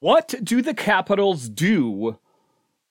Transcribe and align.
What 0.00 0.34
do 0.44 0.60
the 0.60 0.74
Capitals 0.74 1.48
do 1.48 2.18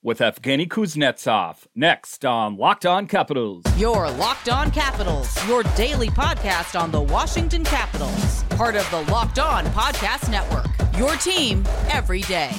with 0.01 0.17
Evgeny 0.17 0.67
Kuznetsov? 0.67 1.67
Next 1.75 2.25
on 2.25 2.57
Locked 2.57 2.83
On 2.83 3.05
Capitals. 3.05 3.63
Your 3.77 4.09
Locked 4.09 4.49
On 4.49 4.71
Capitals, 4.71 5.47
your 5.47 5.61
daily 5.75 6.07
podcast 6.07 6.79
on 6.79 6.89
the 6.89 7.01
Washington 7.01 7.63
Capitals, 7.63 8.43
part 8.55 8.75
of 8.75 8.89
the 8.89 9.01
Locked 9.11 9.37
On 9.37 9.65
Podcast 9.67 10.31
Network. 10.31 10.65
Your 10.97 11.15
team 11.17 11.63
every 11.91 12.21
day. 12.21 12.49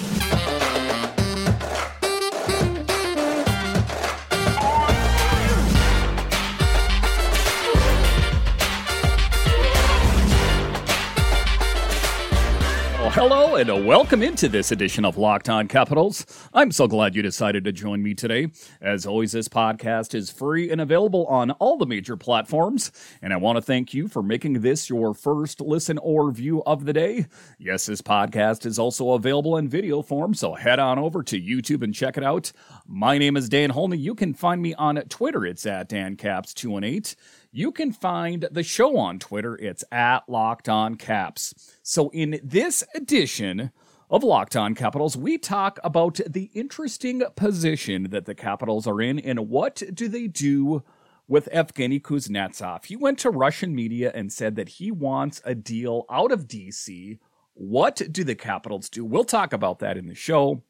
Hello 13.17 13.57
and 13.57 13.87
welcome 13.87 14.23
into 14.23 14.46
this 14.46 14.73
edition 14.73 15.03
of 15.03 15.16
Locked 15.16 15.48
On 15.48 15.66
Capitals. 15.69 16.27
I'm 16.52 16.70
so 16.70 16.87
glad 16.87 17.16
you 17.16 17.23
decided 17.23 17.65
to 17.65 17.73
join 17.73 18.02
me 18.02 18.12
today. 18.12 18.48
As 18.83 19.06
always, 19.06 19.33
this 19.33 19.48
podcast 19.48 20.15
is 20.15 20.30
free 20.30 20.70
and 20.70 20.83
available 20.83 21.25
on 21.25 21.52
all 21.52 21.79
the 21.79 21.87
major 21.87 22.19
platforms, 22.19 22.92
and 23.23 23.33
I 23.33 23.39
want 23.39 23.56
to 23.56 23.62
thank 23.62 23.95
you 23.95 24.06
for 24.06 24.23
making 24.23 24.61
this 24.61 24.91
your 24.91 25.15
first 25.15 25.62
listen 25.62 25.97
or 25.97 26.30
view 26.30 26.62
of 26.65 26.84
the 26.84 26.92
day. 26.92 27.25
Yes, 27.59 27.87
this 27.87 28.02
podcast 28.02 28.66
is 28.66 28.79
also 28.79 29.12
available 29.12 29.56
in 29.56 29.67
video 29.67 30.03
form, 30.03 30.34
so 30.34 30.53
head 30.53 30.78
on 30.78 30.98
over 30.98 31.23
to 31.23 31.41
YouTube 31.41 31.83
and 31.83 31.95
check 31.95 32.19
it 32.19 32.23
out. 32.23 32.53
My 32.87 33.17
name 33.17 33.39
is 33.39 33.48
Dan 33.48 33.70
Holney. 33.70 33.98
You 33.98 34.14
can 34.14 34.34
find 34.34 34.61
me 34.61 34.75
on 34.75 34.97
Twitter. 35.09 35.47
It's 35.47 35.64
at 35.64 35.89
DanCaps218. 35.89 37.17
You 37.56 37.73
can 37.73 37.91
find 37.91 38.46
the 38.52 38.62
show 38.62 38.98
on 38.98 39.19
Twitter. 39.19 39.56
It's 39.56 39.83
at 39.91 40.28
Locked 40.28 40.69
On 40.69 40.95
Caps. 40.95 41.74
So, 41.83 42.10
in 42.10 42.38
this 42.45 42.84
edition 42.95 43.70
of 44.10 44.23
Locked 44.23 44.56
On 44.56 44.74
Capitals, 44.74 45.16
we 45.16 45.38
talk 45.38 45.78
about 45.83 46.20
the 46.28 46.50
interesting 46.52 47.23
position 47.34 48.11
that 48.11 48.27
the 48.27 48.34
Capitals 48.34 48.86
are 48.86 49.00
in 49.00 49.19
and 49.19 49.48
what 49.48 49.83
do 49.94 50.06
they 50.06 50.27
do 50.27 50.83
with 51.28 51.48
Evgeny 51.50 51.98
Kuznetsov. 51.98 52.84
He 52.84 52.94
went 52.94 53.19
to 53.20 53.31
Russian 53.31 53.75
media 53.75 54.12
and 54.14 54.31
said 54.31 54.56
that 54.56 54.69
he 54.69 54.92
wants 54.92 55.41
a 55.42 55.55
deal 55.55 56.05
out 56.11 56.33
of 56.33 56.47
DC. 56.47 57.19
What 57.55 58.03
do 58.12 58.22
the 58.22 58.34
Capitals 58.34 58.91
do? 58.91 59.03
We'll 59.03 59.25
talk 59.25 59.55
about 59.55 59.78
that 59.78 59.97
in 59.97 60.09
the 60.09 60.14
show. 60.14 60.62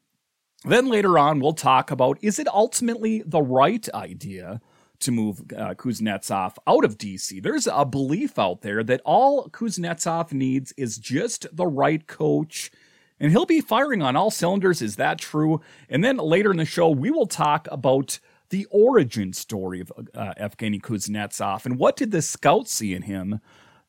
Then 0.63 0.87
later 0.87 1.19
on, 1.19 1.41
we'll 1.41 1.51
talk 1.51 1.91
about 1.91 2.17
is 2.21 2.39
it 2.39 2.47
ultimately 2.47 3.23
the 3.25 3.41
right 3.41 3.85
idea 3.93 4.61
to 4.99 5.11
move 5.11 5.41
uh, 5.55 5.73
Kuznetsov 5.75 6.55
out 6.65 6.85
of 6.85 6.97
DC. 6.97 7.41
There's 7.41 7.67
a 7.67 7.85
belief 7.85 8.39
out 8.39 8.61
there 8.61 8.83
that 8.83 9.01
all 9.05 9.49
Kuznetsov 9.49 10.33
needs 10.33 10.73
is 10.77 10.97
just 10.97 11.47
the 11.55 11.67
right 11.67 12.05
coach, 12.07 12.71
and 13.19 13.31
he'll 13.31 13.45
be 13.45 13.61
firing 13.61 14.01
on 14.01 14.15
all 14.15 14.31
cylinders. 14.31 14.81
Is 14.81 14.95
that 14.95 15.19
true? 15.19 15.61
And 15.89 16.03
then 16.03 16.17
later 16.17 16.51
in 16.51 16.57
the 16.57 16.65
show, 16.65 16.89
we 16.89 17.11
will 17.11 17.27
talk 17.27 17.67
about 17.71 18.19
the 18.49 18.65
origin 18.71 19.33
story 19.33 19.81
of 19.81 19.91
uh, 20.13 20.33
Evgeny 20.39 20.81
Kuznetsov 20.81 21.65
and 21.65 21.77
what 21.77 21.97
did 21.97 22.11
the 22.11 22.21
scouts 22.21 22.73
see 22.73 22.93
in 22.93 23.01
him 23.03 23.39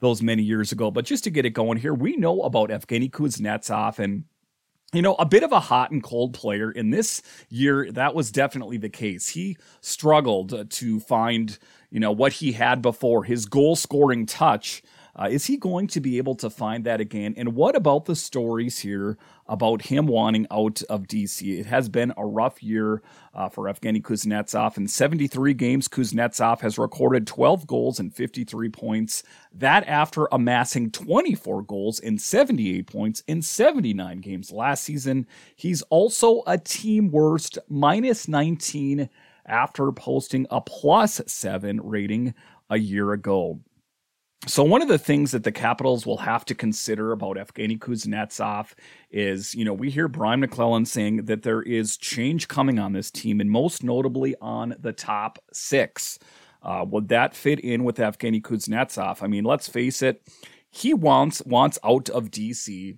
those 0.00 0.22
many 0.22 0.42
years 0.42 0.72
ago. 0.72 0.90
But 0.90 1.04
just 1.04 1.24
to 1.24 1.30
get 1.30 1.46
it 1.46 1.50
going 1.50 1.78
here, 1.78 1.94
we 1.94 2.16
know 2.16 2.42
about 2.42 2.70
Evgeny 2.70 3.10
Kuznetsov 3.10 3.98
and 3.98 4.24
you 4.92 5.02
know, 5.02 5.14
a 5.16 5.26
bit 5.26 5.42
of 5.42 5.52
a 5.52 5.60
hot 5.60 5.90
and 5.90 6.02
cold 6.02 6.32
player. 6.32 6.70
In 6.70 6.90
this 6.90 7.22
year, 7.50 7.90
that 7.92 8.14
was 8.14 8.32
definitely 8.32 8.78
the 8.78 8.88
case. 8.88 9.28
He 9.28 9.56
struggled 9.80 10.70
to 10.70 11.00
find, 11.00 11.58
you 11.90 12.00
know, 12.00 12.12
what 12.12 12.34
he 12.34 12.52
had 12.52 12.80
before 12.80 13.24
his 13.24 13.46
goal 13.46 13.76
scoring 13.76 14.24
touch 14.24 14.82
uh, 15.18 15.28
is 15.28 15.46
he 15.46 15.56
going 15.56 15.88
to 15.88 16.00
be 16.00 16.16
able 16.18 16.36
to 16.36 16.48
find 16.48 16.84
that 16.84 17.00
again? 17.00 17.34
And 17.36 17.54
what 17.54 17.74
about 17.74 18.04
the 18.04 18.14
stories 18.14 18.78
here 18.78 19.18
about 19.48 19.82
him 19.82 20.06
wanting 20.06 20.46
out 20.50 20.80
of 20.88 21.08
DC? 21.08 21.58
It 21.58 21.66
has 21.66 21.88
been 21.88 22.12
a 22.16 22.24
rough 22.24 22.62
year 22.62 23.02
uh, 23.34 23.48
for 23.48 23.64
Evgeny 23.64 24.00
Kuznetsov. 24.00 24.76
In 24.76 24.86
73 24.86 25.54
games, 25.54 25.88
Kuznetsov 25.88 26.60
has 26.60 26.78
recorded 26.78 27.26
12 27.26 27.66
goals 27.66 27.98
and 27.98 28.14
53 28.14 28.68
points. 28.68 29.24
That 29.52 29.86
after 29.88 30.28
amassing 30.30 30.92
24 30.92 31.62
goals 31.62 31.98
and 31.98 32.20
78 32.20 32.86
points 32.86 33.24
in 33.26 33.42
79 33.42 34.20
games 34.20 34.52
last 34.52 34.84
season. 34.84 35.26
He's 35.56 35.82
also 35.82 36.42
a 36.46 36.58
team 36.58 37.10
worst 37.10 37.58
minus 37.68 38.28
19 38.28 39.08
after 39.46 39.90
posting 39.90 40.46
a 40.50 40.60
plus 40.60 41.20
seven 41.26 41.80
rating 41.82 42.34
a 42.70 42.78
year 42.78 43.12
ago. 43.12 43.58
So 44.46 44.62
one 44.62 44.82
of 44.82 44.88
the 44.88 44.98
things 44.98 45.32
that 45.32 45.42
the 45.42 45.52
Capitals 45.52 46.06
will 46.06 46.18
have 46.18 46.44
to 46.44 46.54
consider 46.54 47.10
about 47.10 47.36
Evgeny 47.36 47.78
Kuznetsov 47.78 48.72
is, 49.10 49.54
you 49.54 49.64
know, 49.64 49.74
we 49.74 49.90
hear 49.90 50.06
Brian 50.06 50.40
MacLellan 50.40 50.86
saying 50.86 51.24
that 51.24 51.42
there 51.42 51.60
is 51.60 51.96
change 51.96 52.46
coming 52.46 52.78
on 52.78 52.92
this 52.92 53.10
team, 53.10 53.40
and 53.40 53.50
most 53.50 53.82
notably 53.82 54.36
on 54.40 54.76
the 54.78 54.92
top 54.92 55.38
six. 55.52 56.18
Uh, 56.62 56.84
would 56.88 57.08
that 57.08 57.34
fit 57.34 57.58
in 57.60 57.82
with 57.82 57.96
Evgeny 57.96 58.40
Kuznetsov? 58.40 59.22
I 59.22 59.26
mean, 59.26 59.44
let's 59.44 59.68
face 59.68 60.02
it, 60.02 60.22
he 60.70 60.94
wants 60.94 61.42
wants 61.44 61.78
out 61.84 62.08
of 62.08 62.30
DC. 62.30 62.96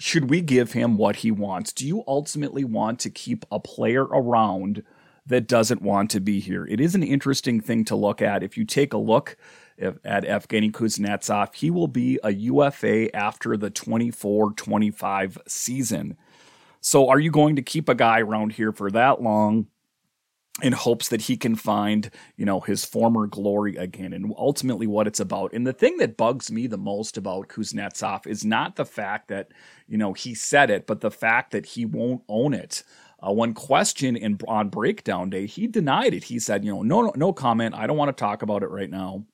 Should 0.00 0.28
we 0.28 0.40
give 0.40 0.72
him 0.72 0.96
what 0.96 1.16
he 1.16 1.30
wants? 1.30 1.72
Do 1.72 1.86
you 1.86 2.02
ultimately 2.08 2.64
want 2.64 2.98
to 3.00 3.10
keep 3.10 3.46
a 3.52 3.60
player 3.60 4.04
around 4.04 4.82
that 5.26 5.46
doesn't 5.46 5.82
want 5.82 6.10
to 6.10 6.20
be 6.20 6.40
here? 6.40 6.66
It 6.66 6.80
is 6.80 6.96
an 6.96 7.04
interesting 7.04 7.60
thing 7.60 7.84
to 7.84 7.94
look 7.94 8.20
at. 8.20 8.42
If 8.42 8.56
you 8.56 8.64
take 8.64 8.92
a 8.92 8.98
look 8.98 9.36
at 9.82 10.24
Evgeny 10.24 10.70
Kuznetsov. 10.70 11.54
He 11.54 11.70
will 11.70 11.88
be 11.88 12.18
a 12.22 12.32
UFA 12.32 13.14
after 13.14 13.56
the 13.56 13.70
24 13.70 14.52
25 14.52 15.38
season. 15.46 16.16
So, 16.80 17.08
are 17.08 17.20
you 17.20 17.30
going 17.30 17.56
to 17.56 17.62
keep 17.62 17.88
a 17.88 17.94
guy 17.94 18.20
around 18.20 18.52
here 18.52 18.72
for 18.72 18.90
that 18.90 19.22
long? 19.22 19.66
in 20.60 20.72
hopes 20.72 21.08
that 21.08 21.22
he 21.22 21.36
can 21.36 21.56
find, 21.56 22.10
you 22.36 22.44
know, 22.44 22.60
his 22.60 22.84
former 22.84 23.26
glory 23.26 23.76
again 23.76 24.12
and 24.12 24.34
ultimately 24.36 24.86
what 24.86 25.06
it's 25.06 25.20
about. 25.20 25.52
And 25.54 25.66
the 25.66 25.72
thing 25.72 25.96
that 25.96 26.18
bugs 26.18 26.52
me 26.52 26.66
the 26.66 26.76
most 26.76 27.16
about 27.16 27.48
Kuznetsov 27.48 28.26
is 28.26 28.44
not 28.44 28.76
the 28.76 28.84
fact 28.84 29.28
that, 29.28 29.48
you 29.88 29.96
know, 29.96 30.12
he 30.12 30.34
said 30.34 30.68
it, 30.68 30.86
but 30.86 31.00
the 31.00 31.10
fact 31.10 31.52
that 31.52 31.64
he 31.64 31.86
won't 31.86 32.22
own 32.28 32.52
it. 32.52 32.82
Uh, 33.26 33.32
when 33.32 33.54
questioned 33.54 34.16
in 34.16 34.38
on 34.46 34.68
breakdown 34.68 35.30
day, 35.30 35.46
he 35.46 35.66
denied 35.66 36.12
it. 36.12 36.24
He 36.24 36.38
said, 36.38 36.64
you 36.64 36.72
know, 36.72 36.82
no, 36.82 37.02
no, 37.02 37.12
no 37.14 37.32
comment. 37.32 37.74
I 37.74 37.86
don't 37.86 37.96
want 37.96 38.14
to 38.14 38.20
talk 38.20 38.42
about 38.42 38.62
it 38.62 38.70
right 38.70 38.90
now. 38.90 39.24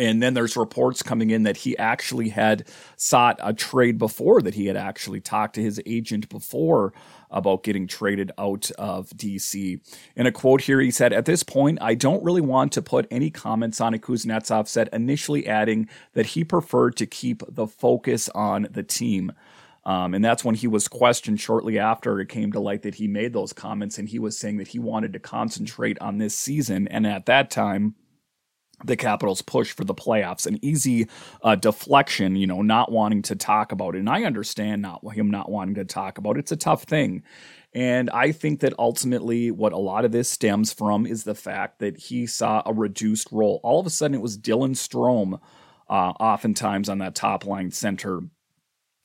And 0.00 0.22
then 0.22 0.32
there's 0.32 0.56
reports 0.56 1.02
coming 1.02 1.28
in 1.28 1.42
that 1.42 1.58
he 1.58 1.76
actually 1.76 2.30
had 2.30 2.66
sought 2.96 3.38
a 3.42 3.52
trade 3.52 3.98
before, 3.98 4.40
that 4.40 4.54
he 4.54 4.64
had 4.66 4.76
actually 4.76 5.20
talked 5.20 5.56
to 5.56 5.62
his 5.62 5.78
agent 5.84 6.30
before 6.30 6.94
about 7.30 7.62
getting 7.62 7.86
traded 7.86 8.32
out 8.38 8.70
of 8.78 9.10
DC. 9.10 9.78
In 10.16 10.26
a 10.26 10.32
quote 10.32 10.62
here, 10.62 10.80
he 10.80 10.90
said, 10.90 11.12
At 11.12 11.26
this 11.26 11.42
point, 11.42 11.78
I 11.82 11.94
don't 11.94 12.24
really 12.24 12.40
want 12.40 12.72
to 12.72 12.82
put 12.82 13.06
any 13.10 13.28
comments 13.30 13.78
on 13.78 13.92
it, 13.92 14.00
Kuznetsov 14.00 14.68
said, 14.68 14.88
initially 14.90 15.46
adding 15.46 15.86
that 16.14 16.26
he 16.26 16.44
preferred 16.44 16.96
to 16.96 17.06
keep 17.06 17.42
the 17.46 17.66
focus 17.66 18.30
on 18.30 18.68
the 18.70 18.82
team. 18.82 19.32
Um, 19.84 20.14
and 20.14 20.24
that's 20.24 20.44
when 20.44 20.54
he 20.54 20.66
was 20.66 20.88
questioned 20.88 21.40
shortly 21.40 21.78
after 21.78 22.20
it 22.20 22.30
came 22.30 22.52
to 22.52 22.60
light 22.60 22.82
that 22.82 22.94
he 22.94 23.06
made 23.06 23.34
those 23.34 23.52
comments 23.52 23.98
and 23.98 24.08
he 24.08 24.18
was 24.18 24.36
saying 24.38 24.56
that 24.58 24.68
he 24.68 24.78
wanted 24.78 25.12
to 25.12 25.18
concentrate 25.18 25.98
on 26.00 26.16
this 26.16 26.34
season. 26.34 26.88
And 26.88 27.06
at 27.06 27.26
that 27.26 27.50
time, 27.50 27.94
the 28.84 28.96
Capitals 28.96 29.42
push 29.42 29.72
for 29.72 29.84
the 29.84 29.94
playoffs, 29.94 30.46
an 30.46 30.58
easy 30.64 31.08
uh, 31.42 31.54
deflection, 31.54 32.36
you 32.36 32.46
know, 32.46 32.62
not 32.62 32.90
wanting 32.90 33.22
to 33.22 33.36
talk 33.36 33.72
about 33.72 33.94
it. 33.94 33.98
And 33.98 34.08
I 34.08 34.24
understand 34.24 34.82
not 34.82 35.00
him 35.12 35.30
not 35.30 35.50
wanting 35.50 35.74
to 35.76 35.84
talk 35.84 36.18
about 36.18 36.36
it. 36.36 36.40
It's 36.40 36.52
a 36.52 36.56
tough 36.56 36.84
thing. 36.84 37.22
And 37.72 38.10
I 38.10 38.32
think 38.32 38.60
that 38.60 38.74
ultimately 38.78 39.50
what 39.50 39.72
a 39.72 39.78
lot 39.78 40.04
of 40.04 40.12
this 40.12 40.28
stems 40.28 40.72
from 40.72 41.06
is 41.06 41.24
the 41.24 41.34
fact 41.34 41.78
that 41.78 41.96
he 41.96 42.26
saw 42.26 42.62
a 42.66 42.72
reduced 42.72 43.28
role. 43.30 43.60
All 43.62 43.78
of 43.78 43.86
a 43.86 43.90
sudden 43.90 44.16
it 44.16 44.20
was 44.20 44.38
Dylan 44.38 44.74
Strome 44.74 45.40
uh, 45.88 46.12
oftentimes 46.20 46.88
on 46.88 46.98
that 46.98 47.14
top 47.14 47.46
line 47.46 47.70
center 47.70 48.22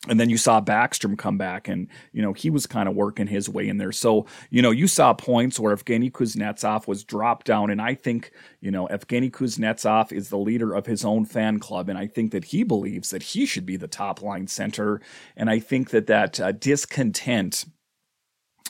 and 0.08 0.20
then 0.20 0.30
you 0.30 0.38
saw 0.38 0.62
Backstrom 0.62 1.18
come 1.18 1.38
back, 1.38 1.68
and 1.68 1.88
you 2.12 2.22
know 2.22 2.34
he 2.34 2.50
was 2.50 2.66
kind 2.66 2.88
of 2.88 2.96
working 2.96 3.28
his 3.28 3.50
way 3.50 3.68
in 3.68 3.78
there. 3.78 3.92
So 3.92 4.26
you 4.50 4.62
know 4.62 4.72
you 4.72 4.88
saw 4.88 5.14
points 5.14 5.60
where 5.60 5.76
Evgeny 5.76 6.12
Kuznetsov 6.12 6.88
was 6.88 7.04
dropped 7.04 7.46
down, 7.48 7.70
and 7.70 7.82
I 7.82 7.96
think 7.96 8.32
you 8.62 8.72
know 8.72 8.88
Evgeny 8.88 9.32
Kuznetsov 9.32 10.12
is 10.12 10.30
the 10.30 10.38
leader 10.38 10.74
of 10.74 10.86
his 10.86 11.06
own 11.06 11.26
fan 11.26 11.60
club, 11.60 11.90
and 11.90 11.98
I 11.98 12.08
think 12.08 12.32
that 12.32 12.46
he 12.46 12.64
believes 12.64 13.10
that 13.10 13.24
he 13.24 13.46
should 13.46 13.66
be 13.66 13.78
the 13.78 13.88
top 13.88 14.22
line 14.22 14.48
center, 14.48 15.02
and 15.36 15.50
I 15.50 15.60
think 15.60 15.90
that 15.92 16.08
that 16.08 16.40
uh, 16.40 16.52
discontent 16.52 17.66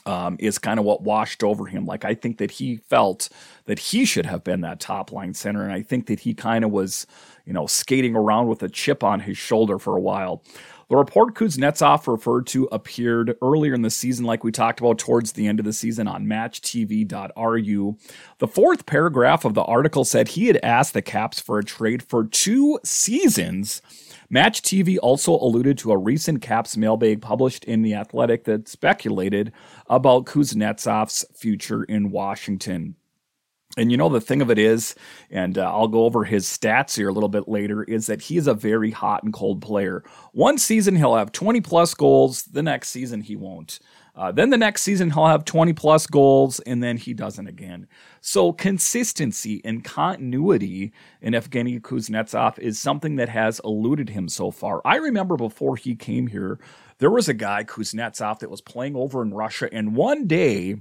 um, 0.06 0.36
is 0.38 0.58
kind 0.58 0.78
of 0.78 0.84
what 0.84 1.02
washed 1.02 1.42
over 1.42 1.66
him. 1.66 1.84
Like 1.84 2.04
I 2.04 2.14
think 2.14 2.38
that 2.38 2.52
he 2.52 2.76
felt 2.76 3.28
that 3.64 3.78
he 3.78 4.04
should 4.04 4.26
have 4.26 4.44
been 4.44 4.60
that 4.62 4.80
top 4.80 5.12
line 5.12 5.34
center, 5.34 5.62
and 5.62 5.72
I 5.72 5.82
think 5.82 6.06
that 6.06 6.20
he 6.20 6.32
kind 6.32 6.64
of 6.64 6.70
was, 6.70 7.06
you 7.44 7.52
know, 7.52 7.66
skating 7.66 8.14
around 8.14 8.46
with 8.46 8.62
a 8.62 8.68
chip 8.68 9.02
on 9.02 9.20
his 9.20 9.36
shoulder 9.36 9.78
for 9.78 9.96
a 9.96 10.00
while. 10.00 10.42
The 10.88 10.96
report 10.96 11.34
Kuznetsov 11.34 12.06
referred 12.06 12.46
to 12.48 12.68
appeared 12.70 13.36
earlier 13.42 13.74
in 13.74 13.82
the 13.82 13.90
season, 13.90 14.24
like 14.24 14.44
we 14.44 14.52
talked 14.52 14.78
about 14.78 14.98
towards 14.98 15.32
the 15.32 15.48
end 15.48 15.58
of 15.58 15.64
the 15.64 15.72
season 15.72 16.06
on 16.06 16.26
matchtv.ru. 16.26 17.96
The 18.38 18.48
fourth 18.48 18.86
paragraph 18.86 19.44
of 19.44 19.54
the 19.54 19.64
article 19.64 20.04
said 20.04 20.28
he 20.28 20.46
had 20.46 20.60
asked 20.62 20.94
the 20.94 21.02
Caps 21.02 21.40
for 21.40 21.58
a 21.58 21.64
trade 21.64 22.02
for 22.02 22.24
two 22.24 22.78
seasons 22.84 23.82
Match 24.28 24.62
TV 24.62 24.98
also 25.00 25.32
alluded 25.32 25.78
to 25.78 25.92
a 25.92 25.96
recent 25.98 26.42
Caps 26.42 26.76
mailbag 26.76 27.22
published 27.22 27.64
in 27.64 27.82
The 27.82 27.94
Athletic 27.94 28.44
that 28.44 28.68
speculated 28.68 29.52
about 29.88 30.26
Kuznetsov's 30.26 31.24
future 31.34 31.84
in 31.84 32.10
Washington. 32.10 32.96
And 33.76 33.90
you 33.90 33.98
know, 33.98 34.08
the 34.08 34.22
thing 34.22 34.40
of 34.40 34.50
it 34.50 34.58
is, 34.58 34.94
and 35.30 35.58
uh, 35.58 35.70
I'll 35.70 35.88
go 35.88 36.04
over 36.04 36.24
his 36.24 36.46
stats 36.46 36.96
here 36.96 37.08
a 37.08 37.12
little 37.12 37.28
bit 37.28 37.46
later, 37.46 37.82
is 37.84 38.06
that 38.06 38.22
he 38.22 38.38
is 38.38 38.46
a 38.46 38.54
very 38.54 38.90
hot 38.90 39.22
and 39.22 39.34
cold 39.34 39.60
player. 39.60 40.02
One 40.32 40.56
season 40.56 40.96
he'll 40.96 41.16
have 41.16 41.30
20 41.30 41.60
plus 41.60 41.92
goals, 41.92 42.44
the 42.44 42.62
next 42.62 42.88
season 42.88 43.20
he 43.20 43.36
won't. 43.36 43.78
Uh, 44.14 44.32
then 44.32 44.48
the 44.48 44.56
next 44.56 44.80
season 44.80 45.10
he'll 45.10 45.26
have 45.26 45.44
20 45.44 45.74
plus 45.74 46.06
goals, 46.06 46.58
and 46.60 46.82
then 46.82 46.96
he 46.96 47.12
doesn't 47.12 47.48
again. 47.48 47.86
So 48.22 48.50
consistency 48.50 49.60
and 49.62 49.84
continuity 49.84 50.92
in 51.20 51.34
Evgeny 51.34 51.78
Kuznetsov 51.78 52.58
is 52.58 52.78
something 52.78 53.16
that 53.16 53.28
has 53.28 53.60
eluded 53.62 54.08
him 54.08 54.30
so 54.30 54.50
far. 54.50 54.80
I 54.86 54.96
remember 54.96 55.36
before 55.36 55.76
he 55.76 55.94
came 55.94 56.28
here, 56.28 56.58
there 56.96 57.10
was 57.10 57.28
a 57.28 57.34
guy, 57.34 57.62
Kuznetsov, 57.62 58.38
that 58.38 58.50
was 58.50 58.62
playing 58.62 58.96
over 58.96 59.20
in 59.20 59.34
Russia, 59.34 59.68
and 59.70 59.94
one 59.94 60.26
day 60.26 60.76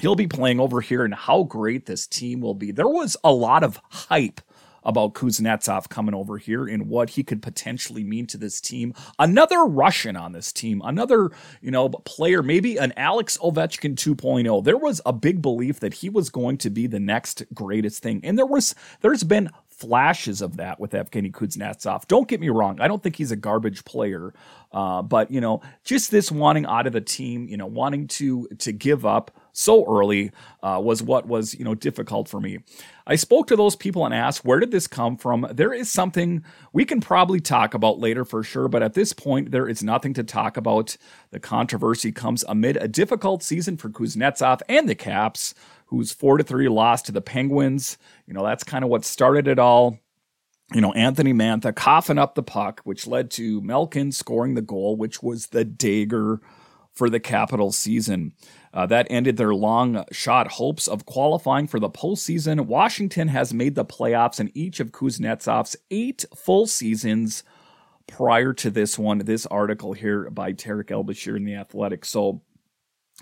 he'll 0.00 0.14
be 0.14 0.26
playing 0.26 0.60
over 0.60 0.80
here 0.80 1.04
and 1.04 1.14
how 1.14 1.44
great 1.44 1.86
this 1.86 2.06
team 2.06 2.40
will 2.40 2.54
be. 2.54 2.70
There 2.72 2.88
was 2.88 3.16
a 3.24 3.32
lot 3.32 3.62
of 3.62 3.80
hype 3.90 4.40
about 4.84 5.14
Kuznetsov 5.14 5.88
coming 5.88 6.14
over 6.14 6.38
here 6.38 6.66
and 6.66 6.88
what 6.88 7.10
he 7.10 7.22
could 7.22 7.42
potentially 7.42 8.04
mean 8.04 8.26
to 8.28 8.38
this 8.38 8.60
team. 8.60 8.94
Another 9.18 9.64
Russian 9.64 10.16
on 10.16 10.32
this 10.32 10.52
team, 10.52 10.82
another, 10.84 11.30
you 11.60 11.70
know, 11.70 11.88
player, 11.88 12.42
maybe 12.42 12.76
an 12.76 12.92
Alex 12.96 13.38
Ovechkin 13.38 13.94
2.0. 13.94 14.64
There 14.64 14.76
was 14.76 15.00
a 15.06 15.12
big 15.12 15.40
belief 15.40 15.80
that 15.80 15.94
he 15.94 16.10
was 16.10 16.30
going 16.30 16.58
to 16.58 16.70
be 16.70 16.86
the 16.86 17.00
next 17.00 17.42
greatest 17.54 18.02
thing. 18.02 18.20
And 18.24 18.38
there 18.38 18.46
was 18.46 18.74
there's 19.00 19.24
been 19.24 19.50
flashes 19.68 20.40
of 20.40 20.56
that 20.58 20.78
with 20.78 20.92
Evgeny 20.92 21.32
Kuznetsov. 21.32 22.06
Don't 22.06 22.28
get 22.28 22.40
me 22.40 22.48
wrong. 22.48 22.80
I 22.80 22.86
don't 22.86 23.02
think 23.02 23.16
he's 23.16 23.32
a 23.32 23.36
garbage 23.36 23.84
player. 23.84 24.32
Uh, 24.72 25.02
but, 25.02 25.30
you 25.30 25.40
know, 25.40 25.62
just 25.82 26.10
this 26.10 26.30
wanting 26.30 26.66
out 26.66 26.86
of 26.86 26.92
the 26.92 27.00
team, 27.00 27.48
you 27.48 27.56
know, 27.56 27.66
wanting 27.66 28.06
to 28.08 28.46
to 28.58 28.72
give 28.72 29.04
up 29.06 29.30
so 29.54 29.86
early 29.86 30.32
uh, 30.62 30.80
was 30.82 31.02
what 31.02 31.26
was 31.26 31.54
you 31.54 31.64
know 31.64 31.74
difficult 31.74 32.28
for 32.28 32.40
me. 32.40 32.58
I 33.06 33.14
spoke 33.14 33.46
to 33.46 33.56
those 33.56 33.76
people 33.76 34.04
and 34.04 34.12
asked, 34.12 34.44
where 34.44 34.58
did 34.60 34.72
this 34.72 34.86
come 34.86 35.16
from? 35.16 35.46
There 35.50 35.72
is 35.72 35.90
something 35.90 36.44
we 36.72 36.84
can 36.84 37.00
probably 37.00 37.40
talk 37.40 37.72
about 37.72 38.00
later 38.00 38.24
for 38.24 38.42
sure, 38.42 38.66
but 38.68 38.82
at 38.82 38.94
this 38.94 39.12
point, 39.12 39.52
there 39.52 39.68
is 39.68 39.82
nothing 39.82 40.12
to 40.14 40.24
talk 40.24 40.56
about. 40.56 40.96
The 41.30 41.40
controversy 41.40 42.12
comes 42.12 42.44
amid 42.48 42.76
a 42.76 42.88
difficult 42.88 43.42
season 43.42 43.76
for 43.76 43.88
Kuznetsov 43.88 44.60
and 44.68 44.88
the 44.88 44.94
Caps, 44.94 45.54
whose 45.86 46.12
4 46.12 46.38
to 46.38 46.44
3 46.44 46.68
loss 46.68 47.02
to 47.02 47.12
the 47.12 47.20
Penguins. 47.20 47.96
You 48.26 48.34
know, 48.34 48.44
that's 48.44 48.64
kind 48.64 48.84
of 48.84 48.90
what 48.90 49.04
started 49.04 49.46
it 49.46 49.58
all 49.58 49.98
you 50.72 50.80
know, 50.80 50.94
Anthony 50.94 51.34
Mantha 51.34 51.76
coughing 51.76 52.18
up 52.18 52.34
the 52.34 52.42
puck, 52.42 52.80
which 52.84 53.06
led 53.06 53.30
to 53.32 53.60
Malkin 53.60 54.10
scoring 54.10 54.54
the 54.54 54.62
goal, 54.62 54.96
which 54.96 55.22
was 55.22 55.48
the 55.48 55.62
dagger 55.62 56.40
for 56.94 57.10
the 57.10 57.20
Capital 57.20 57.70
season. 57.70 58.32
Uh, 58.74 58.84
that 58.86 59.06
ended 59.08 59.36
their 59.36 59.54
long 59.54 60.04
shot 60.10 60.48
hopes 60.48 60.88
of 60.88 61.06
qualifying 61.06 61.68
for 61.68 61.78
the 61.78 61.88
postseason. 61.88 62.66
Washington 62.66 63.28
has 63.28 63.54
made 63.54 63.76
the 63.76 63.84
playoffs 63.84 64.40
in 64.40 64.50
each 64.52 64.80
of 64.80 64.90
Kuznetsov's 64.90 65.76
eight 65.92 66.24
full 66.34 66.66
seasons 66.66 67.44
prior 68.08 68.52
to 68.54 68.70
this 68.70 68.98
one. 68.98 69.18
This 69.18 69.46
article 69.46 69.92
here 69.92 70.28
by 70.28 70.50
Tarik 70.50 70.90
El-Bashir 70.90 71.36
in 71.36 71.44
The 71.44 71.54
Athletic. 71.54 72.04
So, 72.04 72.42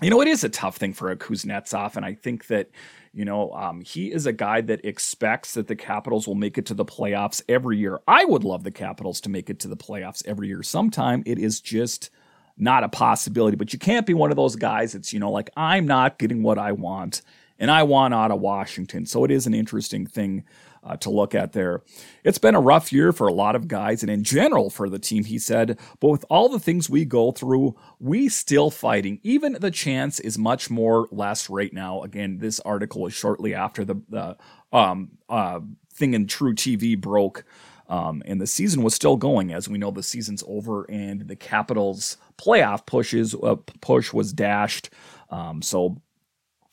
you 0.01 0.09
know, 0.09 0.21
it 0.21 0.27
is 0.27 0.43
a 0.43 0.49
tough 0.49 0.77
thing 0.77 0.91
for 0.91 1.11
a 1.11 1.15
Kuznetsov, 1.15 1.95
and 1.97 2.03
I 2.03 2.15
think 2.15 2.47
that, 2.47 2.71
you 3.13 3.23
know, 3.23 3.51
um, 3.51 3.81
he 3.81 4.11
is 4.11 4.25
a 4.25 4.33
guy 4.33 4.61
that 4.61 4.83
expects 4.83 5.53
that 5.53 5.67
the 5.67 5.75
Capitals 5.75 6.27
will 6.27 6.33
make 6.33 6.57
it 6.57 6.65
to 6.65 6.73
the 6.73 6.83
playoffs 6.83 7.43
every 7.47 7.77
year. 7.77 7.99
I 8.07 8.25
would 8.25 8.43
love 8.43 8.63
the 8.63 8.71
Capitals 8.71 9.21
to 9.21 9.29
make 9.29 9.51
it 9.51 9.59
to 9.59 9.67
the 9.67 9.77
playoffs 9.77 10.25
every 10.25 10.47
year. 10.47 10.63
Sometime 10.63 11.21
it 11.27 11.37
is 11.37 11.61
just– 11.61 12.09
not 12.57 12.83
a 12.83 12.89
possibility. 12.89 13.55
But 13.55 13.73
you 13.73 13.79
can't 13.79 14.05
be 14.05 14.13
one 14.13 14.31
of 14.31 14.37
those 14.37 14.55
guys 14.55 14.93
that's, 14.93 15.13
you 15.13 15.19
know, 15.19 15.31
like, 15.31 15.49
I'm 15.55 15.85
not 15.85 16.19
getting 16.19 16.43
what 16.43 16.57
I 16.57 16.71
want 16.71 17.21
and 17.59 17.71
I 17.71 17.83
want 17.83 18.13
out 18.13 18.31
of 18.31 18.39
Washington. 18.39 19.05
So 19.05 19.23
it 19.23 19.31
is 19.31 19.47
an 19.47 19.53
interesting 19.53 20.05
thing 20.05 20.43
uh, 20.83 20.97
to 20.97 21.09
look 21.09 21.33
at 21.33 21.53
there. 21.53 21.81
It's 22.23 22.37
been 22.37 22.55
a 22.55 22.61
rough 22.61 22.91
year 22.91 23.13
for 23.13 23.27
a 23.27 23.33
lot 23.33 23.55
of 23.55 23.67
guys 23.67 24.03
and 24.03 24.11
in 24.11 24.23
general 24.23 24.69
for 24.69 24.89
the 24.89 24.99
team, 24.99 25.23
he 25.23 25.39
said. 25.39 25.79
But 25.99 26.09
with 26.09 26.25
all 26.29 26.49
the 26.49 26.59
things 26.59 26.89
we 26.89 27.05
go 27.05 27.31
through, 27.31 27.75
we 27.99 28.27
still 28.27 28.69
fighting. 28.69 29.19
Even 29.23 29.53
the 29.53 29.71
chance 29.71 30.19
is 30.19 30.37
much 30.37 30.69
more 30.69 31.07
less 31.11 31.49
right 31.49 31.71
now. 31.71 32.01
Again, 32.01 32.39
this 32.39 32.59
article 32.61 33.07
is 33.07 33.13
shortly 33.13 33.53
after 33.53 33.85
the, 33.85 33.95
the 34.09 34.37
um, 34.73 35.11
uh, 35.29 35.61
thing 35.93 36.13
in 36.13 36.27
True 36.27 36.53
TV 36.53 36.99
broke. 36.99 37.45
Um, 37.87 38.23
and 38.25 38.41
the 38.41 38.47
season 38.47 38.81
was 38.81 38.95
still 38.95 39.17
going, 39.17 39.53
as 39.53 39.69
we 39.69 39.77
know 39.77 39.91
the 39.91 40.03
season's 40.03 40.43
over, 40.47 40.83
and 40.89 41.27
the 41.27 41.35
Capitals' 41.35 42.17
playoff 42.37 42.85
pushes 42.85 43.35
uh, 43.35 43.55
push 43.81 44.13
was 44.13 44.33
dashed. 44.33 44.89
Um, 45.29 45.61
so, 45.61 45.97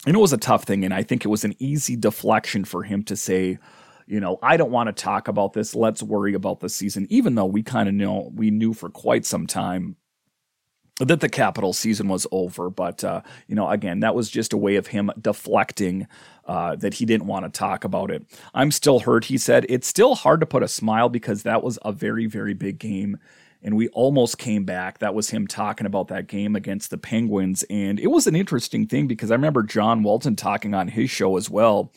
and 0.07 0.15
it 0.15 0.19
was 0.19 0.33
a 0.33 0.39
tough 0.39 0.65
thing, 0.65 0.85
and 0.85 0.95
I 0.95 1.03
think 1.03 1.25
it 1.25 1.29
was 1.29 1.45
an 1.45 1.55
easy 1.59 1.97
deflection 1.97 2.65
for 2.65 2.83
him 2.83 3.03
to 3.05 3.17
say, 3.17 3.59
you 4.07 4.19
know, 4.19 4.39
I 4.43 4.57
don't 4.57 4.73
want 4.73 4.89
to 4.89 5.03
talk 5.03 5.29
about 5.29 5.53
this. 5.53 5.75
Let's 5.75 6.03
worry 6.03 6.35
about 6.35 6.61
the 6.61 6.69
season, 6.69 7.07
even 7.11 7.37
though 7.37 7.47
we 7.47 7.63
kind 7.63 7.89
of 7.89 7.95
know 7.95 8.31
we 8.35 8.51
knew 8.51 8.75
for 8.75 8.89
quite 8.89 9.25
some 9.25 9.47
time 9.47 9.97
that 10.99 11.21
the 11.21 11.29
capital 11.29 11.73
season 11.73 12.09
was 12.09 12.27
over. 12.31 12.71
But, 12.71 13.05
uh, 13.05 13.23
you 13.47 13.55
know, 13.55 13.69
again, 13.69 14.01
that 14.01 14.15
was 14.15 14.31
just 14.31 14.53
a 14.53 14.57
way 14.59 14.77
of 14.77 14.89
him 14.89 15.11
deflecting 15.21 16.07
uh, 16.45 16.77
that 16.77 16.95
he 16.95 17.07
didn't 17.07 17.27
want 17.27 17.47
to 17.47 17.59
talk 17.59 17.85
about 17.85 18.11
it. 18.11 18.27
I'm 18.53 18.71
still 18.71 19.01
hurt, 19.01 19.27
he 19.27 19.39
said. 19.39 19.65
It's 19.69 19.87
still 19.87 20.15
hard 20.15 20.41
to 20.41 20.47
put 20.47 20.63
a 20.63 20.69
smile 20.69 21.09
because 21.09 21.43
that 21.45 21.63
was 21.63 21.79
a 21.85 21.93
very, 21.93 22.27
very 22.27 22.55
big 22.55 22.79
game. 22.79 23.19
And 23.63 23.77
we 23.77 23.89
almost 23.89 24.39
came 24.39 24.65
back. 24.65 24.99
That 24.99 25.15
was 25.15 25.31
him 25.31 25.47
talking 25.47 25.87
about 25.87 26.09
that 26.09 26.27
game 26.27 26.57
against 26.57 26.91
the 26.91 26.99
Penguins. 26.99 27.63
And 27.69 28.01
it 28.01 28.07
was 28.07 28.27
an 28.27 28.35
interesting 28.35 28.87
thing 28.87 29.07
because 29.07 29.31
I 29.31 29.35
remember 29.35 29.63
John 29.63 30.03
Walton 30.03 30.37
talking 30.37 30.75
on 30.75 30.89
his 30.89 31.11
show 31.11 31.37
as 31.37 31.51
well. 31.51 31.93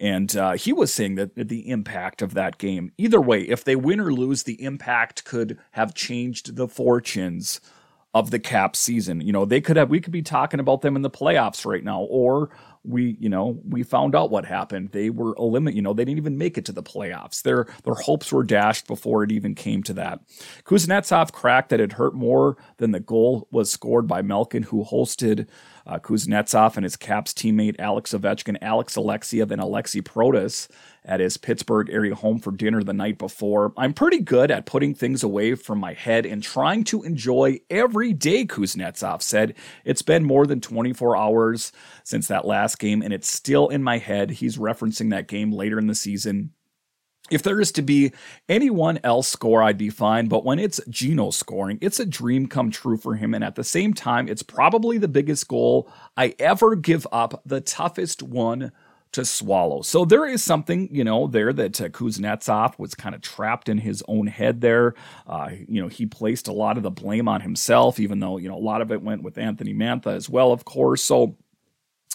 And 0.00 0.34
uh, 0.34 0.52
he 0.52 0.72
was 0.72 0.92
saying 0.94 1.16
that 1.16 1.34
the 1.34 1.68
impact 1.68 2.22
of 2.22 2.32
that 2.34 2.56
game, 2.56 2.92
either 2.96 3.20
way, 3.20 3.42
if 3.42 3.64
they 3.64 3.76
win 3.76 4.00
or 4.00 4.12
lose, 4.12 4.44
the 4.44 4.62
impact 4.62 5.24
could 5.24 5.58
have 5.72 5.94
changed 5.94 6.56
the 6.56 6.66
fortunes 6.66 7.60
of 8.14 8.30
the 8.30 8.38
cap 8.38 8.74
season. 8.74 9.20
You 9.20 9.32
know, 9.32 9.44
they 9.44 9.60
could 9.60 9.76
have 9.76 9.90
we 9.90 10.00
could 10.00 10.12
be 10.12 10.22
talking 10.22 10.58
about 10.58 10.80
them 10.80 10.96
in 10.96 11.02
the 11.02 11.10
playoffs 11.10 11.66
right 11.66 11.84
now 11.84 12.00
or 12.02 12.50
we, 12.82 13.16
you 13.20 13.28
know, 13.28 13.60
we 13.68 13.82
found 13.82 14.14
out 14.14 14.30
what 14.30 14.44
happened. 14.44 14.90
They 14.92 15.10
were 15.10 15.34
eliminated, 15.38 15.76
you 15.76 15.82
know, 15.82 15.92
they 15.92 16.04
didn't 16.04 16.18
even 16.18 16.38
make 16.38 16.56
it 16.56 16.64
to 16.66 16.72
the 16.72 16.82
playoffs. 16.82 17.42
Their 17.42 17.66
their 17.84 17.94
hopes 17.94 18.32
were 18.32 18.42
dashed 18.42 18.86
before 18.86 19.22
it 19.22 19.32
even 19.32 19.54
came 19.54 19.82
to 19.84 19.92
that. 19.94 20.20
Kuznetsov 20.64 21.32
cracked 21.32 21.70
that 21.70 21.80
it 21.80 21.92
hurt 21.92 22.14
more 22.14 22.56
than 22.78 22.92
the 22.92 23.00
goal 23.00 23.48
was 23.50 23.70
scored 23.70 24.06
by 24.06 24.22
Malkin, 24.22 24.62
who 24.62 24.84
hosted 24.84 25.46
uh, 25.90 25.98
Kuznetsov 25.98 26.76
and 26.76 26.84
his 26.84 26.96
Caps 26.96 27.32
teammate 27.32 27.74
Alex 27.80 28.12
Ovechkin, 28.12 28.56
Alex 28.62 28.94
Alexeyev, 28.94 29.50
and 29.50 29.60
Alexi 29.60 30.00
Protas 30.00 30.68
at 31.04 31.18
his 31.18 31.36
Pittsburgh 31.36 31.90
area 31.90 32.14
home 32.14 32.38
for 32.38 32.52
dinner 32.52 32.84
the 32.84 32.92
night 32.92 33.18
before. 33.18 33.72
I'm 33.76 33.92
pretty 33.92 34.20
good 34.20 34.52
at 34.52 34.66
putting 34.66 34.94
things 34.94 35.24
away 35.24 35.56
from 35.56 35.78
my 35.78 35.94
head 35.94 36.26
and 36.26 36.42
trying 36.42 36.84
to 36.84 37.02
enjoy 37.02 37.58
every 37.68 38.12
day, 38.12 38.46
Kuznetsov 38.46 39.20
said. 39.20 39.54
It's 39.84 40.02
been 40.02 40.24
more 40.24 40.46
than 40.46 40.60
24 40.60 41.16
hours 41.16 41.72
since 42.04 42.28
that 42.28 42.44
last 42.44 42.78
game, 42.78 43.02
and 43.02 43.12
it's 43.12 43.28
still 43.28 43.68
in 43.68 43.82
my 43.82 43.98
head. 43.98 44.30
He's 44.30 44.58
referencing 44.58 45.10
that 45.10 45.26
game 45.26 45.50
later 45.50 45.78
in 45.78 45.88
the 45.88 45.96
season. 45.96 46.52
If 47.30 47.42
there 47.42 47.60
is 47.60 47.72
to 47.72 47.82
be 47.82 48.12
anyone 48.48 48.98
else 49.04 49.28
score, 49.28 49.62
I'd 49.62 49.78
be 49.78 49.90
fine. 49.90 50.28
But 50.28 50.44
when 50.44 50.58
it's 50.58 50.80
Gino 50.88 51.30
scoring, 51.30 51.78
it's 51.80 52.00
a 52.00 52.06
dream 52.06 52.46
come 52.46 52.70
true 52.70 52.96
for 52.96 53.14
him. 53.14 53.34
And 53.34 53.44
at 53.44 53.54
the 53.54 53.64
same 53.64 53.94
time, 53.94 54.28
it's 54.28 54.42
probably 54.42 54.98
the 54.98 55.08
biggest 55.08 55.48
goal 55.48 55.90
I 56.16 56.34
ever 56.38 56.74
give 56.74 57.06
up, 57.12 57.42
the 57.46 57.60
toughest 57.60 58.22
one 58.22 58.72
to 59.12 59.24
swallow. 59.24 59.82
So 59.82 60.04
there 60.04 60.26
is 60.26 60.42
something, 60.42 60.88
you 60.92 61.02
know, 61.02 61.26
there 61.26 61.52
that 61.52 61.80
uh, 61.80 61.88
Kuznetsov 61.88 62.78
was 62.78 62.94
kind 62.94 63.14
of 63.14 63.20
trapped 63.20 63.68
in 63.68 63.78
his 63.78 64.04
own 64.06 64.28
head 64.28 64.60
there. 64.60 64.94
Uh, 65.26 65.50
you 65.68 65.82
know, 65.82 65.88
he 65.88 66.06
placed 66.06 66.46
a 66.46 66.52
lot 66.52 66.76
of 66.76 66.84
the 66.84 66.90
blame 66.90 67.26
on 67.26 67.40
himself, 67.40 67.98
even 67.98 68.20
though, 68.20 68.36
you 68.38 68.48
know, 68.48 68.56
a 68.56 68.58
lot 68.58 68.80
of 68.80 68.92
it 68.92 69.02
went 69.02 69.22
with 69.22 69.36
Anthony 69.36 69.74
Mantha 69.74 70.14
as 70.14 70.28
well, 70.28 70.52
of 70.52 70.64
course. 70.64 71.02
So 71.02 71.36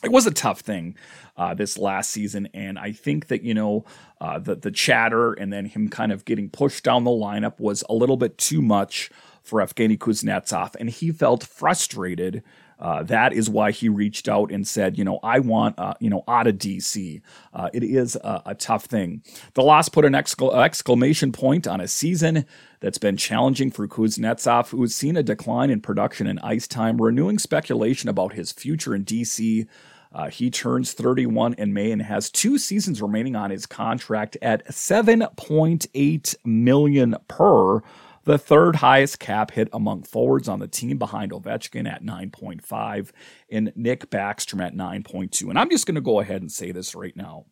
it 0.05 0.11
was 0.11 0.25
a 0.25 0.31
tough 0.31 0.61
thing 0.61 0.95
uh, 1.37 1.53
this 1.53 1.77
last 1.77 2.11
season, 2.11 2.47
and 2.53 2.79
I 2.79 2.91
think 2.91 3.27
that 3.27 3.43
you 3.43 3.53
know 3.53 3.85
uh, 4.21 4.39
the 4.39 4.55
the 4.55 4.71
chatter 4.71 5.33
and 5.33 5.51
then 5.51 5.65
him 5.65 5.89
kind 5.89 6.11
of 6.11 6.25
getting 6.25 6.49
pushed 6.49 6.83
down 6.83 7.03
the 7.03 7.11
lineup 7.11 7.59
was 7.59 7.83
a 7.89 7.93
little 7.93 8.17
bit 8.17 8.37
too 8.37 8.61
much 8.61 9.09
for 9.41 9.59
Evgeny 9.59 9.97
Kuznetsov, 9.97 10.75
and 10.79 10.89
he 10.89 11.11
felt 11.11 11.43
frustrated 11.43 12.43
uh, 12.79 13.03
that 13.03 13.33
is 13.33 13.49
why 13.49 13.71
he 13.71 13.87
reached 13.87 14.27
out 14.27 14.51
and 14.51 14.67
said, 14.67 14.97
you 14.97 15.03
know, 15.03 15.19
I 15.23 15.39
want, 15.39 15.79
uh, 15.79 15.93
you 15.99 16.09
know, 16.09 16.23
out 16.27 16.47
of 16.47 16.55
DC. 16.55 17.21
Uh, 17.53 17.69
it 17.73 17.83
is 17.83 18.15
a, 18.17 18.41
a, 18.47 18.55
tough 18.55 18.85
thing. 18.85 19.23
The 19.53 19.63
loss 19.63 19.87
put 19.87 20.05
an 20.05 20.13
excla- 20.13 20.63
exclamation 20.63 21.31
point 21.31 21.67
on 21.67 21.79
a 21.79 21.87
season 21.87 22.45
that's 22.81 22.97
been 22.97 23.17
challenging 23.17 23.71
for 23.71 23.87
Kuznetsov, 23.87 24.69
who 24.69 24.81
has 24.81 24.93
seen 24.93 25.15
a 25.15 25.23
decline 25.23 25.69
in 25.69 25.79
production 25.79 26.27
and 26.27 26.39
ice 26.41 26.67
time, 26.67 27.01
renewing 27.01 27.39
speculation 27.39 28.09
about 28.09 28.33
his 28.33 28.51
future 28.51 28.93
in 28.93 29.05
DC. 29.05 29.67
Uh, 30.15 30.29
he 30.29 30.49
turns 30.49 30.93
31 30.93 31.55
in 31.55 31.73
May 31.73 31.91
and 31.91 32.01
has 32.01 32.31
two 32.31 32.57
seasons 32.57 33.01
remaining 33.01 33.35
on 33.35 33.51
his 33.51 33.65
contract 33.65 34.37
at 34.41 34.65
7.8 34.67 36.35
million 36.45 37.17
per 37.27 37.81
the 38.23 38.37
third 38.37 38.77
highest 38.77 39.19
cap 39.19 39.51
hit 39.51 39.67
among 39.73 40.03
forwards 40.03 40.47
on 40.47 40.59
the 40.59 40.67
team 40.67 40.97
behind 40.97 41.31
Ovechkin 41.31 41.87
at 41.87 42.01
9.5 42.01 43.11
and 43.51 43.71
Nick 43.75 44.09
Backstrom 44.09 44.65
at 44.65 44.73
9.2. 44.73 45.49
And 45.49 45.59
I'm 45.59 45.69
just 45.69 45.85
going 45.85 45.95
to 45.95 46.01
go 46.01 46.21
ahead 46.21 46.41
and 46.41 46.51
say 46.51 46.71
this 46.71 46.95
right 46.95 47.15
now. 47.15 47.45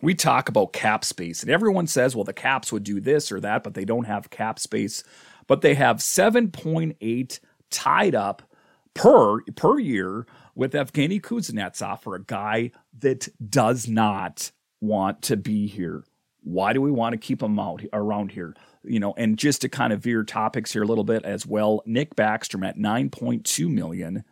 We 0.00 0.14
talk 0.14 0.48
about 0.48 0.72
cap 0.72 1.04
space, 1.04 1.42
and 1.42 1.50
everyone 1.50 1.86
says, 1.86 2.16
well, 2.16 2.24
the 2.24 2.32
Caps 2.32 2.72
would 2.72 2.82
do 2.82 3.00
this 3.00 3.30
or 3.30 3.38
that, 3.40 3.62
but 3.62 3.74
they 3.74 3.84
don't 3.84 4.06
have 4.06 4.30
cap 4.30 4.58
space. 4.58 5.04
But 5.46 5.60
they 5.60 5.74
have 5.74 5.98
7.8 5.98 7.40
tied 7.70 8.14
up 8.14 8.42
per 8.94 9.42
per 9.54 9.78
year 9.78 10.26
with 10.54 10.72
Evgeny 10.72 11.20
Kuznetsov 11.20 12.02
for 12.02 12.14
a 12.14 12.22
guy 12.22 12.70
that 13.00 13.28
does 13.48 13.88
not 13.88 14.52
want 14.80 15.22
to 15.22 15.36
be 15.36 15.66
here. 15.66 16.04
Why 16.44 16.72
do 16.72 16.80
we 16.80 16.90
want 16.90 17.12
to 17.12 17.18
keep 17.18 17.42
him 17.42 17.58
out 17.58 17.82
around 17.92 18.32
here? 18.32 18.54
you 18.84 19.00
know, 19.00 19.14
and 19.16 19.38
just 19.38 19.60
to 19.62 19.68
kind 19.68 19.92
of 19.92 20.00
veer 20.00 20.24
topics 20.24 20.72
here 20.72 20.82
a 20.82 20.86
little 20.86 21.04
bit 21.04 21.24
as 21.24 21.46
well, 21.46 21.82
Nick 21.86 22.16
Backstrom 22.16 22.66
at 22.66 22.76
9.2 22.76 23.68
million. 23.70 24.24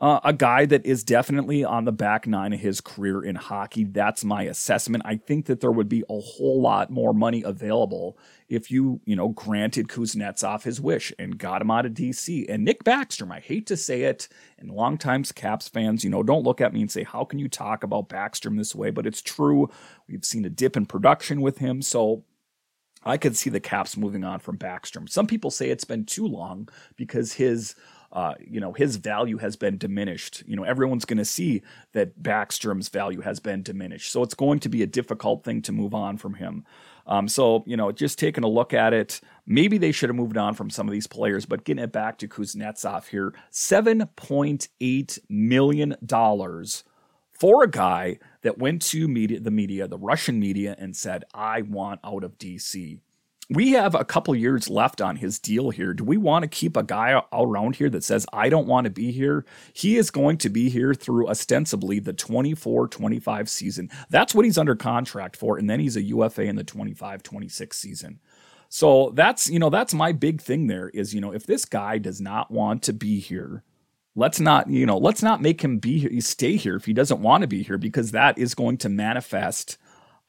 Uh, 0.00 0.18
a 0.24 0.32
guy 0.32 0.66
that 0.66 0.84
is 0.84 1.04
definitely 1.04 1.62
on 1.62 1.84
the 1.84 1.92
back 1.92 2.26
nine 2.26 2.52
of 2.52 2.58
his 2.58 2.80
career 2.80 3.22
in 3.22 3.36
hockey. 3.36 3.84
That's 3.84 4.24
my 4.24 4.42
assessment. 4.42 5.04
I 5.06 5.16
think 5.16 5.46
that 5.46 5.60
there 5.60 5.70
would 5.70 5.88
be 5.88 6.02
a 6.10 6.18
whole 6.18 6.60
lot 6.60 6.90
more 6.90 7.14
money 7.14 7.42
available 7.44 8.18
if 8.48 8.72
you, 8.72 9.00
you 9.04 9.14
know, 9.14 9.28
granted 9.28 9.86
Kuznetsov 9.86 10.64
his 10.64 10.80
wish 10.80 11.12
and 11.16 11.38
got 11.38 11.62
him 11.62 11.70
out 11.70 11.86
of 11.86 11.92
DC. 11.92 12.44
And 12.48 12.64
Nick 12.64 12.82
Backstrom, 12.82 13.32
I 13.32 13.38
hate 13.38 13.66
to 13.68 13.76
say 13.76 14.02
it, 14.02 14.28
and 14.58 14.70
longtime 14.70 15.22
Caps 15.24 15.68
fans, 15.68 16.02
you 16.02 16.10
know, 16.10 16.24
don't 16.24 16.44
look 16.44 16.60
at 16.60 16.72
me 16.72 16.80
and 16.80 16.90
say, 16.90 17.04
how 17.04 17.24
can 17.24 17.38
you 17.38 17.48
talk 17.48 17.84
about 17.84 18.08
Backstrom 18.08 18.58
this 18.58 18.74
way? 18.74 18.90
But 18.90 19.06
it's 19.06 19.22
true. 19.22 19.70
We've 20.08 20.24
seen 20.24 20.44
a 20.44 20.50
dip 20.50 20.76
in 20.76 20.86
production 20.86 21.40
with 21.40 21.58
him. 21.58 21.82
So 21.82 22.24
I 23.04 23.16
could 23.16 23.36
see 23.36 23.50
the 23.50 23.60
Caps 23.60 23.96
moving 23.96 24.24
on 24.24 24.40
from 24.40 24.58
Backstrom. 24.58 25.08
Some 25.08 25.26
people 25.26 25.50
say 25.50 25.70
it's 25.70 25.84
been 25.84 26.04
too 26.04 26.26
long 26.26 26.68
because 26.96 27.34
his 27.34 27.74
uh, 28.14 28.34
you 28.48 28.60
know, 28.60 28.72
his 28.72 28.96
value 28.96 29.38
has 29.38 29.56
been 29.56 29.76
diminished. 29.76 30.44
You 30.46 30.54
know, 30.54 30.62
everyone's 30.62 31.04
going 31.04 31.18
to 31.18 31.24
see 31.24 31.62
that 31.92 32.22
Backstrom's 32.22 32.88
value 32.88 33.20
has 33.22 33.40
been 33.40 33.62
diminished. 33.62 34.12
So 34.12 34.22
it's 34.22 34.34
going 34.34 34.60
to 34.60 34.68
be 34.68 34.82
a 34.82 34.86
difficult 34.86 35.42
thing 35.42 35.60
to 35.62 35.72
move 35.72 35.94
on 35.94 36.16
from 36.16 36.34
him. 36.34 36.64
Um, 37.08 37.26
so, 37.26 37.64
you 37.66 37.76
know, 37.76 37.90
just 37.90 38.18
taking 38.18 38.44
a 38.44 38.48
look 38.48 38.72
at 38.72 38.94
it, 38.94 39.20
maybe 39.46 39.78
they 39.78 39.90
should 39.90 40.08
have 40.08 40.16
moved 40.16 40.38
on 40.38 40.54
from 40.54 40.70
some 40.70 40.86
of 40.86 40.92
these 40.92 41.08
players, 41.08 41.44
but 41.44 41.64
getting 41.64 41.82
it 41.82 41.92
back 41.92 42.16
to 42.18 42.28
Kuznetsov 42.28 43.08
here 43.08 43.34
$7.8 43.52 45.18
million 45.28 45.96
for 47.32 47.64
a 47.64 47.70
guy 47.70 48.18
that 48.42 48.58
went 48.58 48.80
to 48.82 49.08
media, 49.08 49.40
the 49.40 49.50
media, 49.50 49.88
the 49.88 49.98
Russian 49.98 50.38
media, 50.38 50.76
and 50.78 50.96
said, 50.96 51.24
I 51.34 51.62
want 51.62 51.98
out 52.04 52.22
of 52.22 52.38
DC. 52.38 53.00
We 53.50 53.72
have 53.72 53.94
a 53.94 54.06
couple 54.06 54.34
years 54.34 54.70
left 54.70 55.02
on 55.02 55.16
his 55.16 55.38
deal 55.38 55.68
here. 55.68 55.92
Do 55.92 56.02
we 56.02 56.16
want 56.16 56.44
to 56.44 56.48
keep 56.48 56.78
a 56.78 56.82
guy 56.82 57.22
around 57.30 57.76
here 57.76 57.90
that 57.90 58.02
says, 58.02 58.24
I 58.32 58.48
don't 58.48 58.66
want 58.66 58.86
to 58.86 58.90
be 58.90 59.12
here? 59.12 59.44
He 59.74 59.98
is 59.98 60.10
going 60.10 60.38
to 60.38 60.48
be 60.48 60.70
here 60.70 60.94
through 60.94 61.28
ostensibly 61.28 61.98
the 61.98 62.14
24 62.14 62.88
25 62.88 63.50
season. 63.50 63.90
That's 64.08 64.34
what 64.34 64.46
he's 64.46 64.56
under 64.56 64.74
contract 64.74 65.36
for. 65.36 65.58
And 65.58 65.68
then 65.68 65.78
he's 65.78 65.96
a 65.96 66.02
UFA 66.02 66.44
in 66.44 66.56
the 66.56 66.64
25 66.64 67.22
26 67.22 67.76
season. 67.76 68.20
So 68.70 69.10
that's, 69.14 69.50
you 69.50 69.58
know, 69.58 69.70
that's 69.70 69.92
my 69.92 70.12
big 70.12 70.40
thing 70.40 70.66
there 70.66 70.88
is, 70.88 71.14
you 71.14 71.20
know, 71.20 71.32
if 71.32 71.46
this 71.46 71.66
guy 71.66 71.98
does 71.98 72.22
not 72.22 72.50
want 72.50 72.82
to 72.84 72.94
be 72.94 73.20
here, 73.20 73.62
let's 74.16 74.38
not 74.38 74.70
you 74.70 74.86
know 74.86 74.96
let's 74.96 75.22
not 75.22 75.42
make 75.42 75.62
him 75.62 75.78
be 75.78 75.98
here 75.98 76.20
stay 76.20 76.56
here 76.56 76.76
if 76.76 76.84
he 76.84 76.92
doesn't 76.92 77.20
want 77.20 77.42
to 77.42 77.48
be 77.48 77.64
here 77.64 77.78
because 77.78 78.12
that 78.12 78.38
is 78.38 78.54
going 78.54 78.76
to 78.76 78.88
manifest 78.88 79.76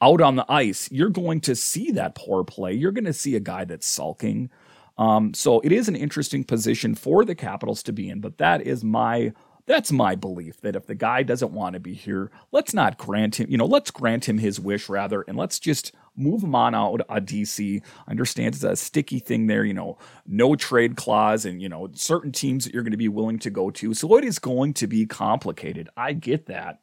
out 0.01 0.21
on 0.21 0.35
the 0.35 0.45
ice 0.49 0.89
you're 0.91 1.09
going 1.09 1.39
to 1.41 1.55
see 1.55 1.91
that 1.91 2.15
poor 2.15 2.43
play 2.43 2.73
you're 2.73 2.91
going 2.91 3.05
to 3.05 3.13
see 3.13 3.35
a 3.35 3.39
guy 3.39 3.63
that's 3.65 3.87
sulking 3.87 4.49
um, 4.97 5.33
so 5.33 5.59
it 5.61 5.71
is 5.71 5.89
an 5.89 5.95
interesting 5.95 6.43
position 6.43 6.95
for 6.95 7.25
the 7.25 7.35
capitals 7.35 7.83
to 7.83 7.93
be 7.93 8.09
in 8.09 8.19
but 8.19 8.37
that 8.37 8.61
is 8.61 8.83
my 8.83 9.31
that's 9.67 9.91
my 9.91 10.13
belief 10.13 10.61
that 10.61 10.75
if 10.75 10.85
the 10.85 10.95
guy 10.95 11.23
doesn't 11.23 11.51
want 11.51 11.73
to 11.73 11.79
be 11.79 11.93
here 11.93 12.31
let's 12.51 12.73
not 12.73 12.97
grant 12.97 13.39
him 13.39 13.49
you 13.49 13.57
know 13.57 13.65
let's 13.65 13.91
grant 13.91 14.27
him 14.27 14.37
his 14.37 14.59
wish 14.59 14.89
rather 14.89 15.21
and 15.27 15.37
let's 15.37 15.59
just 15.59 15.91
move 16.17 16.43
him 16.43 16.55
on 16.55 16.73
out 16.73 17.01
of 17.01 17.23
DC. 17.25 17.81
I 18.07 18.11
understand 18.11 18.55
it's 18.55 18.63
a 18.63 18.75
sticky 18.75 19.19
thing 19.19 19.47
there, 19.47 19.65
you 19.65 19.73
know, 19.73 19.97
no 20.25 20.55
trade 20.55 20.95
clause 20.95 21.45
and, 21.45 21.61
you 21.61 21.69
know, 21.69 21.89
certain 21.93 22.31
teams 22.31 22.65
that 22.65 22.73
you're 22.73 22.83
going 22.83 22.91
to 22.91 22.97
be 22.97 23.09
willing 23.09 23.39
to 23.39 23.49
go 23.49 23.69
to. 23.71 23.93
So 23.93 24.15
it 24.17 24.23
is 24.23 24.39
going 24.39 24.73
to 24.75 24.87
be 24.87 25.05
complicated. 25.05 25.89
I 25.97 26.13
get 26.13 26.45
that 26.47 26.79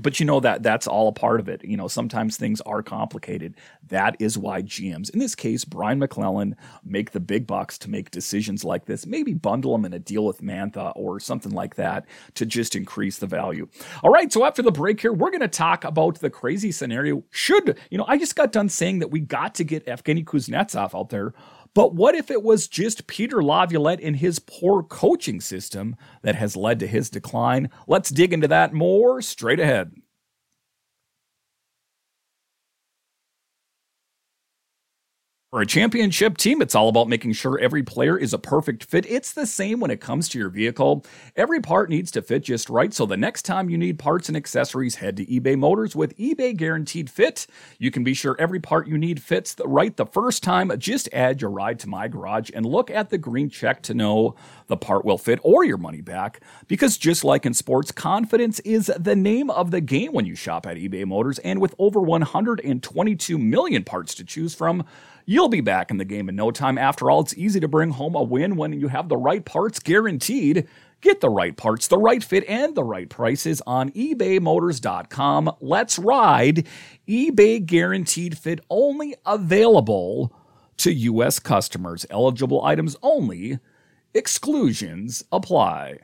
but 0.00 0.20
you 0.20 0.26
know 0.26 0.40
that 0.40 0.62
that's 0.62 0.86
all 0.86 1.08
a 1.08 1.12
part 1.12 1.40
of 1.40 1.48
it. 1.48 1.64
You 1.64 1.76
know, 1.76 1.88
sometimes 1.88 2.36
things 2.36 2.60
are 2.62 2.82
complicated. 2.82 3.56
That 3.88 4.16
is 4.18 4.38
why 4.38 4.62
GMs, 4.62 5.10
in 5.10 5.18
this 5.18 5.34
case, 5.34 5.64
Brian 5.64 5.98
MacLellan, 5.98 6.56
make 6.84 7.10
the 7.10 7.20
big 7.20 7.46
bucks 7.46 7.78
to 7.78 7.90
make 7.90 8.10
decisions 8.10 8.64
like 8.64 8.86
this. 8.86 9.06
Maybe 9.06 9.34
bundle 9.34 9.72
them 9.72 9.84
in 9.84 9.92
a 9.92 9.98
deal 9.98 10.24
with 10.24 10.40
Mantha 10.40 10.92
or 10.96 11.20
something 11.20 11.52
like 11.52 11.74
that 11.76 12.06
to 12.34 12.46
just 12.46 12.76
increase 12.76 13.18
the 13.18 13.26
value. 13.26 13.68
All 14.02 14.10
right, 14.10 14.32
so 14.32 14.44
after 14.44 14.62
the 14.62 14.72
break 14.72 15.00
here, 15.00 15.12
we're 15.12 15.30
going 15.30 15.40
to 15.40 15.48
talk 15.48 15.84
about 15.84 16.18
the 16.20 16.30
crazy 16.30 16.72
scenario. 16.72 17.22
Should 17.30 17.78
you 17.90 17.98
know? 17.98 18.04
I 18.08 18.18
just 18.18 18.36
got 18.36 18.52
done 18.52 18.68
saying 18.68 19.00
that 19.00 19.10
we 19.10 19.20
got 19.20 19.54
to 19.56 19.64
get 19.64 19.86
Evgeny 19.86 20.24
Kuznetsov 20.24 20.98
out 20.98 21.10
there. 21.10 21.34
But 21.78 21.94
what 21.94 22.16
if 22.16 22.28
it 22.28 22.42
was 22.42 22.66
just 22.66 23.06
Peter 23.06 23.40
Laviolette 23.40 24.00
and 24.02 24.16
his 24.16 24.40
poor 24.40 24.82
coaching 24.82 25.40
system 25.40 25.94
that 26.22 26.34
has 26.34 26.56
led 26.56 26.80
to 26.80 26.88
his 26.88 27.08
decline? 27.08 27.70
Let's 27.86 28.10
dig 28.10 28.32
into 28.32 28.48
that 28.48 28.72
more 28.72 29.22
straight 29.22 29.60
ahead. 29.60 29.92
For 35.50 35.62
a 35.62 35.66
championship 35.66 36.36
team, 36.36 36.60
it's 36.60 36.74
all 36.74 36.90
about 36.90 37.08
making 37.08 37.32
sure 37.32 37.58
every 37.58 37.82
player 37.82 38.18
is 38.18 38.34
a 38.34 38.38
perfect 38.38 38.84
fit. 38.84 39.06
It's 39.08 39.32
the 39.32 39.46
same 39.46 39.80
when 39.80 39.90
it 39.90 39.98
comes 39.98 40.28
to 40.28 40.38
your 40.38 40.50
vehicle. 40.50 41.06
Every 41.36 41.58
part 41.58 41.88
needs 41.88 42.10
to 42.10 42.20
fit 42.20 42.42
just 42.42 42.68
right, 42.68 42.92
so 42.92 43.06
the 43.06 43.16
next 43.16 43.44
time 43.46 43.70
you 43.70 43.78
need 43.78 43.98
parts 43.98 44.28
and 44.28 44.36
accessories, 44.36 44.96
head 44.96 45.16
to 45.16 45.24
eBay 45.24 45.56
Motors 45.56 45.96
with 45.96 46.14
eBay 46.18 46.54
Guaranteed 46.54 47.08
Fit. 47.08 47.46
You 47.78 47.90
can 47.90 48.04
be 48.04 48.12
sure 48.12 48.36
every 48.38 48.60
part 48.60 48.88
you 48.88 48.98
need 48.98 49.22
fits 49.22 49.54
the 49.54 49.66
right 49.66 49.96
the 49.96 50.04
first 50.04 50.42
time. 50.42 50.70
Just 50.76 51.08
add 51.14 51.40
your 51.40 51.50
ride 51.50 51.78
to 51.78 51.88
my 51.88 52.08
garage 52.08 52.50
and 52.52 52.66
look 52.66 52.90
at 52.90 53.08
the 53.08 53.16
green 53.16 53.48
check 53.48 53.80
to 53.84 53.94
know 53.94 54.34
the 54.66 54.76
part 54.76 55.06
will 55.06 55.16
fit 55.16 55.40
or 55.42 55.64
your 55.64 55.78
money 55.78 56.02
back. 56.02 56.42
Because 56.66 56.98
just 56.98 57.24
like 57.24 57.46
in 57.46 57.54
sports, 57.54 57.90
confidence 57.90 58.60
is 58.60 58.92
the 58.98 59.16
name 59.16 59.48
of 59.48 59.70
the 59.70 59.80
game 59.80 60.12
when 60.12 60.26
you 60.26 60.34
shop 60.34 60.66
at 60.66 60.76
eBay 60.76 61.06
Motors. 61.06 61.38
And 61.38 61.58
with 61.58 61.74
over 61.78 62.00
122 62.00 63.38
million 63.38 63.82
parts 63.82 64.14
to 64.16 64.24
choose 64.24 64.54
from, 64.54 64.84
You'll 65.30 65.50
be 65.50 65.60
back 65.60 65.90
in 65.90 65.98
the 65.98 66.06
game 66.06 66.30
in 66.30 66.36
no 66.36 66.50
time. 66.50 66.78
After 66.78 67.10
all, 67.10 67.20
it's 67.20 67.36
easy 67.36 67.60
to 67.60 67.68
bring 67.68 67.90
home 67.90 68.14
a 68.14 68.22
win 68.22 68.56
when 68.56 68.72
you 68.72 68.88
have 68.88 69.10
the 69.10 69.18
right 69.18 69.44
parts 69.44 69.78
guaranteed. 69.78 70.66
Get 71.02 71.20
the 71.20 71.28
right 71.28 71.54
parts, 71.54 71.86
the 71.86 71.98
right 71.98 72.24
fit, 72.24 72.48
and 72.48 72.74
the 72.74 72.82
right 72.82 73.10
prices 73.10 73.60
on 73.66 73.90
ebaymotors.com. 73.90 75.54
Let's 75.60 75.98
ride. 75.98 76.66
eBay 77.06 77.66
guaranteed 77.66 78.38
fit 78.38 78.60
only 78.70 79.16
available 79.26 80.34
to 80.78 80.94
U.S. 80.94 81.38
customers. 81.40 82.06
Eligible 82.08 82.64
items 82.64 82.96
only. 83.02 83.58
Exclusions 84.14 85.24
apply. 85.30 85.98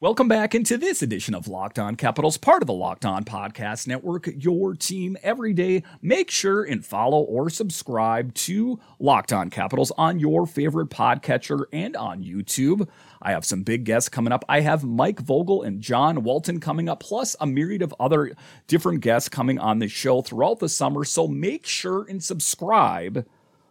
Welcome 0.00 0.28
back 0.28 0.54
into 0.54 0.78
this 0.78 1.02
edition 1.02 1.34
of 1.34 1.48
Locked 1.48 1.76
On 1.76 1.96
Capitals, 1.96 2.38
part 2.38 2.62
of 2.62 2.68
the 2.68 2.72
Locked 2.72 3.04
On 3.04 3.24
Podcast 3.24 3.88
Network, 3.88 4.28
your 4.32 4.76
team 4.76 5.16
every 5.24 5.52
day. 5.52 5.82
Make 6.00 6.30
sure 6.30 6.62
and 6.62 6.86
follow 6.86 7.18
or 7.22 7.50
subscribe 7.50 8.32
to 8.34 8.78
Locked 9.00 9.32
On 9.32 9.50
Capitals 9.50 9.90
on 9.98 10.20
your 10.20 10.46
favorite 10.46 10.88
podcatcher 10.88 11.64
and 11.72 11.96
on 11.96 12.22
YouTube. 12.22 12.88
I 13.20 13.32
have 13.32 13.44
some 13.44 13.64
big 13.64 13.82
guests 13.82 14.08
coming 14.08 14.32
up. 14.32 14.44
I 14.48 14.60
have 14.60 14.84
Mike 14.84 15.18
Vogel 15.18 15.64
and 15.64 15.80
John 15.80 16.22
Walton 16.22 16.60
coming 16.60 16.88
up, 16.88 17.00
plus 17.00 17.34
a 17.40 17.46
myriad 17.48 17.82
of 17.82 17.92
other 17.98 18.36
different 18.68 19.00
guests 19.00 19.28
coming 19.28 19.58
on 19.58 19.80
the 19.80 19.88
show 19.88 20.22
throughout 20.22 20.60
the 20.60 20.68
summer. 20.68 21.02
So 21.02 21.26
make 21.26 21.66
sure 21.66 22.04
and 22.08 22.22
subscribe 22.22 23.26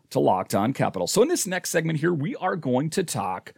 to 0.10 0.20
Locked 0.20 0.54
On 0.54 0.74
Capitals. 0.74 1.14
So 1.14 1.22
in 1.22 1.30
this 1.30 1.48
next 1.48 1.70
segment 1.70 2.02
here, 2.02 2.14
we 2.14 2.36
are 2.36 2.58
going 2.58 2.90
to 2.90 3.04
talk 3.06 3.54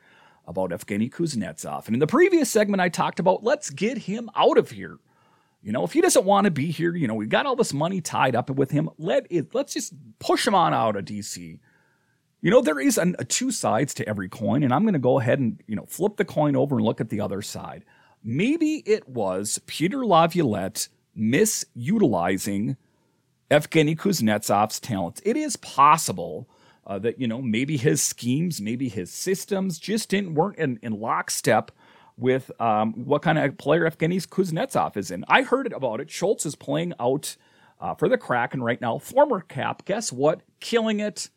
about 0.50 0.72
Evgeny 0.72 1.10
Kuznetsov. 1.10 1.86
And 1.86 1.96
in 1.96 2.00
the 2.00 2.08
previous 2.08 2.50
segment, 2.50 2.82
I 2.82 2.90
talked 2.90 3.20
about 3.20 3.44
let's 3.44 3.70
get 3.70 4.00
him 4.00 4.30
out 4.36 4.58
of 4.58 4.72
here. 4.72 4.98
You 5.62 5.72
know, 5.72 5.84
if 5.84 5.94
he 5.94 6.02
doesn't 6.02 6.26
want 6.26 6.46
to 6.46 6.52
be 6.52 6.72
here, 6.72 6.96
you 6.96 7.08
know, 7.08 7.14
we've 7.14 7.30
got 7.30 7.46
all 7.46 7.56
this 7.56 7.74
money 7.74 8.02
tied 8.02 8.36
up 8.36 8.50
with 8.50 8.72
him. 8.72 8.90
Let 8.98 9.28
it, 9.30 9.54
let's 9.54 9.74
just 9.74 9.94
push 10.18 10.48
him 10.48 10.56
on 10.56 10.74
out 10.74 10.96
of 10.96 11.06
DC. 11.06 11.60
You 12.42 12.52
know, 12.52 12.62
there 12.62 12.80
is 12.80 12.98
a, 12.98 13.14
a 13.20 13.26
two 13.26 13.52
sides 13.52 13.94
to 13.96 14.10
every 14.10 14.30
coin, 14.30 14.64
and 14.64 14.74
I'm 14.74 14.84
going 14.84 14.94
to 14.94 15.00
go 15.00 15.20
ahead 15.20 15.40
and, 15.40 15.62
you 15.68 15.76
know, 15.76 15.86
flip 15.86 16.16
the 16.16 16.26
coin 16.26 16.56
over 16.56 16.78
and 16.78 16.86
look 16.86 17.02
at 17.02 17.10
the 17.10 17.22
other 17.22 17.42
side. 17.42 17.86
Maybe 18.24 18.82
it 18.86 19.08
was 19.08 19.60
Peter 19.68 20.06
Laviolette 20.06 20.88
misutilizing 21.18 22.78
Evgeny 23.52 23.98
Kuznetsov's 23.98 24.80
talents. 24.80 25.22
It 25.26 25.36
is 25.36 25.58
possible 25.58 26.48
uh, 26.90 26.98
that 27.00 27.22
you 27.22 27.28
know 27.28 27.42
maybe 27.42 27.78
his 27.78 28.02
schemes, 28.02 28.60
maybe 28.60 28.90
his 28.90 29.12
systems 29.12 29.78
just 29.78 30.10
didn't 30.10 30.34
weren't 30.34 30.58
in, 30.58 30.80
in 30.82 31.00
lockstep 31.00 31.72
with 32.18 32.52
um, 32.60 33.06
what 33.06 33.22
kind 33.22 33.38
of 33.38 33.58
player 33.58 33.90
Evgeny 33.90 34.28
Kuznetsov 34.28 34.98
is 34.98 35.12
in. 35.12 35.24
I 35.30 35.44
heard 35.44 35.72
about 35.72 36.02
it. 36.02 36.10
Schultz 36.10 36.46
is 36.46 36.56
playing 36.56 36.94
out 37.00 37.38
uh, 37.80 37.94
for 37.94 38.10
the 38.10 38.18
Kraken 38.18 38.62
right 38.62 38.82
now. 38.82 38.98
Former 38.98 39.42
Cap, 39.42 39.86
guess 39.86 40.12
what? 40.12 40.42
Killing 40.60 41.00
it. 41.00 41.30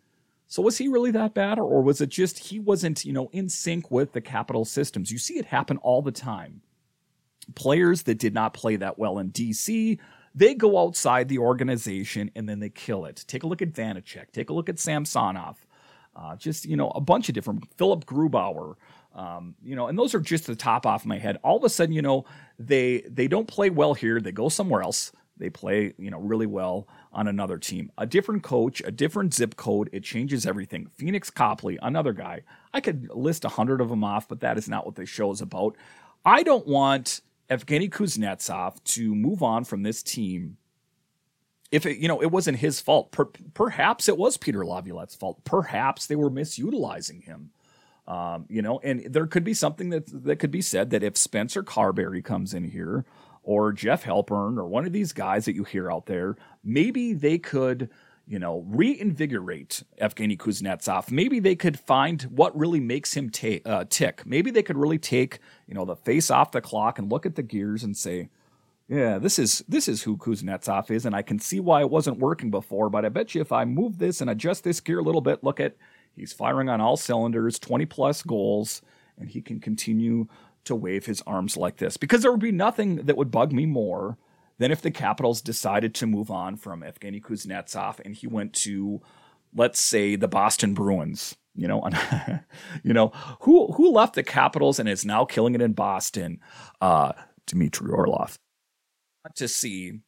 So 0.48 0.62
was 0.62 0.78
he 0.78 0.88
really 0.88 1.12
that 1.12 1.34
bad, 1.34 1.58
or, 1.58 1.64
or 1.64 1.82
was 1.82 2.00
it 2.00 2.08
just 2.08 2.38
he 2.38 2.58
wasn't 2.58 3.04
you 3.04 3.12
know 3.12 3.28
in 3.32 3.50
sync 3.50 3.90
with 3.90 4.12
the 4.12 4.22
Capital 4.22 4.64
systems? 4.64 5.12
You 5.12 5.18
see 5.18 5.38
it 5.38 5.44
happen 5.44 5.76
all 5.78 6.00
the 6.00 6.12
time. 6.12 6.62
Players 7.54 8.04
that 8.04 8.18
did 8.18 8.32
not 8.32 8.54
play 8.54 8.76
that 8.76 8.98
well 8.98 9.18
in 9.18 9.32
DC 9.32 9.98
they 10.34 10.54
go 10.54 10.78
outside 10.78 11.28
the 11.28 11.38
organization 11.38 12.30
and 12.34 12.48
then 12.48 12.60
they 12.60 12.70
kill 12.70 13.04
it. 13.04 13.24
Take 13.26 13.42
a 13.42 13.46
look 13.46 13.62
at 13.62 13.72
Vanecek. 13.72 14.32
Take 14.32 14.50
a 14.50 14.52
look 14.52 14.68
at 14.68 14.78
Samsonov. 14.78 15.66
Uh, 16.14 16.36
just 16.36 16.66
you 16.66 16.76
know 16.76 16.90
a 16.90 17.00
bunch 17.00 17.28
of 17.28 17.34
different 17.34 17.64
Philipp 17.76 18.04
Grubauer. 18.04 18.74
Um, 19.14 19.54
you 19.62 19.76
know, 19.76 19.88
and 19.88 19.98
those 19.98 20.14
are 20.14 20.20
just 20.20 20.46
the 20.46 20.56
top 20.56 20.86
off 20.86 21.04
my 21.04 21.18
head. 21.18 21.38
All 21.42 21.56
of 21.56 21.64
a 21.64 21.68
sudden, 21.68 21.94
you 21.94 22.02
know, 22.02 22.24
they 22.58 23.02
they 23.08 23.28
don't 23.28 23.48
play 23.48 23.70
well 23.70 23.94
here. 23.94 24.20
They 24.20 24.32
go 24.32 24.48
somewhere 24.48 24.82
else. 24.82 25.12
They 25.38 25.50
play, 25.50 25.94
you 25.98 26.10
know, 26.10 26.18
really 26.18 26.46
well 26.46 26.86
on 27.12 27.26
another 27.26 27.58
team. 27.58 27.90
A 27.98 28.06
different 28.06 28.42
coach, 28.42 28.82
a 28.84 28.90
different 28.90 29.34
zip 29.34 29.56
code, 29.56 29.88
it 29.92 30.04
changes 30.04 30.46
everything. 30.46 30.88
Pheonix 30.98 31.32
Copley, 31.32 31.78
another 31.82 32.12
guy. 32.12 32.42
I 32.72 32.80
could 32.80 33.10
list 33.10 33.44
a 33.44 33.48
hundred 33.48 33.80
of 33.80 33.88
them 33.88 34.04
off, 34.04 34.28
but 34.28 34.40
that 34.40 34.58
is 34.58 34.68
not 34.68 34.86
what 34.86 34.94
this 34.94 35.08
show 35.08 35.32
is 35.32 35.40
about. 35.40 35.76
I 36.24 36.42
don't 36.42 36.66
want 36.66 37.22
Evgeny 37.52 37.90
Kuznetsov 37.90 38.82
to 38.84 39.14
move 39.14 39.42
on 39.42 39.64
from 39.64 39.82
this 39.82 40.02
team 40.02 40.56
if 41.72 41.86
it, 41.86 41.98
you 41.98 42.06
know, 42.06 42.22
it 42.22 42.30
wasn't 42.30 42.58
his 42.58 42.80
fault. 42.80 43.10
Per, 43.12 43.24
perhaps 43.54 44.08
it 44.08 44.18
was 44.18 44.36
Peter 44.36 44.64
Laviolette's 44.64 45.14
fault. 45.14 45.42
Perhaps 45.44 46.06
they 46.06 46.16
were 46.16 46.30
misutilizing 46.30 47.24
him. 47.24 47.50
Um, 48.06 48.44
you 48.48 48.60
know, 48.62 48.78
and 48.80 49.06
there 49.12 49.26
could 49.26 49.44
be 49.44 49.54
something 49.54 49.90
that 49.90 50.24
that 50.24 50.36
could 50.36 50.50
be 50.50 50.60
said 50.60 50.90
that 50.90 51.02
if 51.02 51.16
Spencer 51.16 51.62
Carbery 51.62 52.22
comes 52.22 52.52
in 52.52 52.64
here, 52.64 53.06
or 53.42 53.72
Jeff 53.72 54.04
Halpern, 54.04 54.58
or 54.58 54.66
one 54.66 54.86
of 54.86 54.92
these 54.92 55.12
guys 55.12 55.46
that 55.46 55.54
you 55.54 55.64
hear 55.64 55.90
out 55.90 56.06
there, 56.06 56.36
maybe 56.62 57.14
they 57.14 57.38
could 57.38 57.88
you 58.32 58.38
know, 58.38 58.64
reinvigorate 58.66 59.82
Evgeny 60.00 60.38
Kuznetsov. 60.38 61.10
Maybe 61.10 61.38
they 61.38 61.54
could 61.54 61.78
find 61.78 62.22
what 62.22 62.58
really 62.58 62.80
makes 62.80 63.12
him 63.12 63.30
uh, 63.66 63.84
tick. 63.90 64.22
Maybe 64.24 64.50
they 64.50 64.62
could 64.62 64.78
really 64.78 64.96
take, 64.96 65.38
you 65.68 65.74
know, 65.74 65.84
the 65.84 65.96
face 65.96 66.30
off 66.30 66.50
the 66.50 66.62
clock 66.62 66.98
and 66.98 67.12
look 67.12 67.26
at 67.26 67.34
the 67.34 67.42
gears 67.42 67.84
and 67.84 67.94
say, 67.94 68.30
yeah, 68.88 69.18
this 69.18 69.38
is 69.38 69.62
this 69.68 69.86
is 69.86 70.04
who 70.04 70.16
Kuznetsov 70.16 70.90
is, 70.90 71.04
and 71.04 71.14
I 71.14 71.20
can 71.20 71.38
see 71.40 71.60
why 71.60 71.82
it 71.82 71.90
wasn't 71.90 72.20
working 72.20 72.50
before. 72.50 72.88
But 72.88 73.04
I 73.04 73.10
bet 73.10 73.34
you 73.34 73.42
if 73.42 73.52
I 73.52 73.66
move 73.66 73.98
this 73.98 74.22
and 74.22 74.30
adjust 74.30 74.64
this 74.64 74.80
gear 74.80 75.00
a 75.00 75.04
little 75.04 75.20
bit, 75.20 75.44
look 75.44 75.60
at 75.60 75.76
he's 76.16 76.32
firing 76.32 76.70
on 76.70 76.80
all 76.80 76.96
cylinders, 76.96 77.58
20 77.58 77.84
plus 77.84 78.22
goals, 78.22 78.80
and 79.18 79.28
he 79.28 79.42
can 79.42 79.60
continue 79.60 80.26
to 80.64 80.74
wave 80.74 81.04
his 81.04 81.22
arms 81.26 81.58
like 81.58 81.76
this. 81.76 81.98
Because 81.98 82.22
there 82.22 82.30
would 82.30 82.40
be 82.40 82.50
nothing 82.50 82.96
that 82.96 83.18
would 83.18 83.30
bug 83.30 83.52
me 83.52 83.66
more 83.66 84.16
then, 84.62 84.70
if 84.70 84.82
the 84.82 84.90
Capitals 84.90 85.40
decided 85.40 85.94
to 85.96 86.06
move 86.06 86.30
on 86.30 86.56
from 86.56 86.82
Evgeny 86.82 87.22
Kuznetsov 87.22 88.00
and 88.04 88.14
he 88.14 88.26
went 88.26 88.52
to, 88.54 89.00
let's 89.54 89.80
say, 89.80 90.16
the 90.16 90.28
Boston 90.28 90.74
Bruins, 90.74 91.36
you 91.54 91.68
know, 91.68 91.88
you 92.82 92.92
know 92.92 93.12
who 93.40 93.72
who 93.72 93.90
left 93.90 94.14
the 94.14 94.22
Capitals 94.22 94.78
and 94.78 94.88
is 94.88 95.04
now 95.04 95.24
killing 95.24 95.54
it 95.54 95.62
in 95.62 95.72
Boston? 95.72 96.40
Uh, 96.80 97.12
Dmitry 97.46 97.90
Orlov. 97.90 98.38
To 99.36 99.48
see 99.48 100.00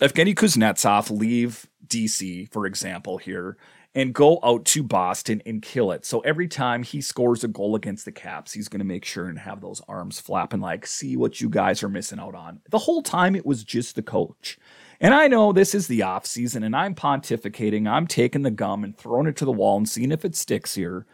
Evgeny 0.00 0.34
Kuznetsov 0.34 1.16
leave 1.16 1.68
DC, 1.86 2.52
for 2.52 2.66
example, 2.66 3.18
here 3.18 3.56
and 3.94 4.14
go 4.14 4.38
out 4.42 4.64
to 4.64 4.82
Boston 4.82 5.42
and 5.44 5.60
kill 5.60 5.92
it. 5.92 6.06
So 6.06 6.20
every 6.20 6.48
time 6.48 6.82
he 6.82 7.00
scores 7.00 7.44
a 7.44 7.48
goal 7.48 7.74
against 7.74 8.04
the 8.04 8.12
Caps, 8.12 8.52
he's 8.52 8.68
going 8.68 8.78
to 8.78 8.86
make 8.86 9.04
sure 9.04 9.26
and 9.26 9.38
have 9.38 9.60
those 9.60 9.82
arms 9.86 10.18
flapping 10.18 10.60
like, 10.60 10.86
see 10.86 11.16
what 11.16 11.40
you 11.40 11.50
guys 11.50 11.82
are 11.82 11.88
missing 11.88 12.18
out 12.18 12.34
on. 12.34 12.60
The 12.70 12.78
whole 12.78 13.02
time 13.02 13.36
it 13.36 13.44
was 13.44 13.64
just 13.64 13.94
the 13.94 14.02
coach. 14.02 14.58
And 14.98 15.12
I 15.12 15.28
know 15.28 15.52
this 15.52 15.74
is 15.74 15.88
the 15.88 16.02
off 16.02 16.24
season 16.24 16.62
and 16.62 16.74
I'm 16.74 16.94
pontificating, 16.94 17.86
I'm 17.86 18.06
taking 18.06 18.42
the 18.42 18.50
gum 18.50 18.82
and 18.82 18.96
throwing 18.96 19.26
it 19.26 19.36
to 19.36 19.44
the 19.44 19.52
wall 19.52 19.76
and 19.76 19.88
seeing 19.88 20.12
if 20.12 20.24
it 20.24 20.36
sticks 20.36 20.74
here. 20.74 21.06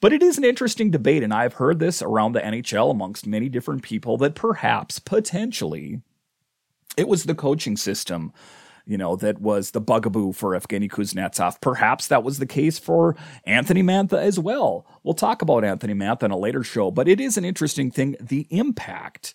But 0.00 0.12
it 0.12 0.22
is 0.22 0.38
an 0.38 0.44
interesting 0.44 0.92
debate, 0.92 1.24
and 1.24 1.34
I've 1.34 1.54
heard 1.54 1.80
this 1.80 2.02
around 2.02 2.32
the 2.32 2.40
NHL 2.40 2.90
amongst 2.90 3.26
many 3.26 3.48
different 3.48 3.82
people 3.82 4.16
that 4.18 4.36
perhaps, 4.36 5.00
potentially, 5.00 6.02
it 6.96 7.08
was 7.08 7.24
the 7.24 7.34
coaching 7.34 7.76
system 7.76 8.32
you 8.88 8.96
know, 8.96 9.16
that 9.16 9.38
was 9.38 9.72
the 9.72 9.82
bugaboo 9.82 10.32
for 10.32 10.52
Evgeny 10.58 10.90
Kuznetsov. 10.90 11.60
Perhaps 11.60 12.08
that 12.08 12.24
was 12.24 12.38
the 12.38 12.46
case 12.46 12.78
for 12.78 13.14
Anthony 13.44 13.82
Mantha 13.82 14.14
as 14.14 14.38
well. 14.38 14.86
We'll 15.02 15.12
talk 15.12 15.42
about 15.42 15.62
Anthony 15.62 15.92
Mantha 15.92 16.22
in 16.22 16.30
a 16.30 16.38
later 16.38 16.64
show, 16.64 16.90
but 16.90 17.06
it 17.06 17.20
is 17.20 17.36
an 17.36 17.44
interesting 17.44 17.90
thing 17.90 18.16
the 18.18 18.46
impact 18.48 19.34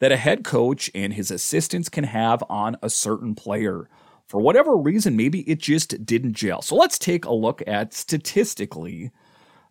that 0.00 0.12
a 0.12 0.18
head 0.18 0.44
coach 0.44 0.90
and 0.94 1.14
his 1.14 1.30
assistants 1.30 1.88
can 1.88 2.04
have 2.04 2.44
on 2.50 2.76
a 2.82 2.90
certain 2.90 3.34
player. 3.34 3.88
For 4.26 4.38
whatever 4.38 4.76
reason, 4.76 5.16
maybe 5.16 5.40
it 5.50 5.60
just 5.60 6.04
didn't 6.04 6.34
gel. 6.34 6.60
So 6.60 6.76
let's 6.76 6.98
take 6.98 7.24
a 7.24 7.32
look 7.32 7.62
at 7.66 7.94
statistically 7.94 9.12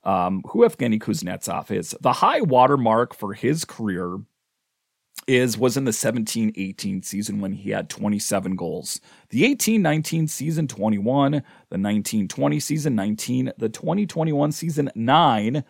um, 0.03 0.43
who 0.49 0.67
Evgeny 0.67 0.99
Kuznetsov 0.99 1.69
is. 1.69 1.95
The 2.01 2.13
high 2.13 2.41
watermark 2.41 3.13
for 3.13 3.33
his 3.33 3.63
career 3.63 4.21
is 5.29 5.59
was 5.59 5.77
in 5.77 5.85
the 5.85 5.91
17-18 5.91 7.05
season 7.05 7.39
when 7.39 7.53
he 7.53 7.69
had 7.69 7.87
27 7.87 8.55
goals. 8.55 8.99
The 9.29 9.43
18-19 9.43 10.27
season 10.27 10.67
21, 10.67 11.43
the 11.69 11.77
19-20 11.77 12.59
season 12.59 12.95
19, 12.95 13.53
the 13.55 13.69
2021 13.69 14.51
season 14.51 14.89
9, 14.95 15.63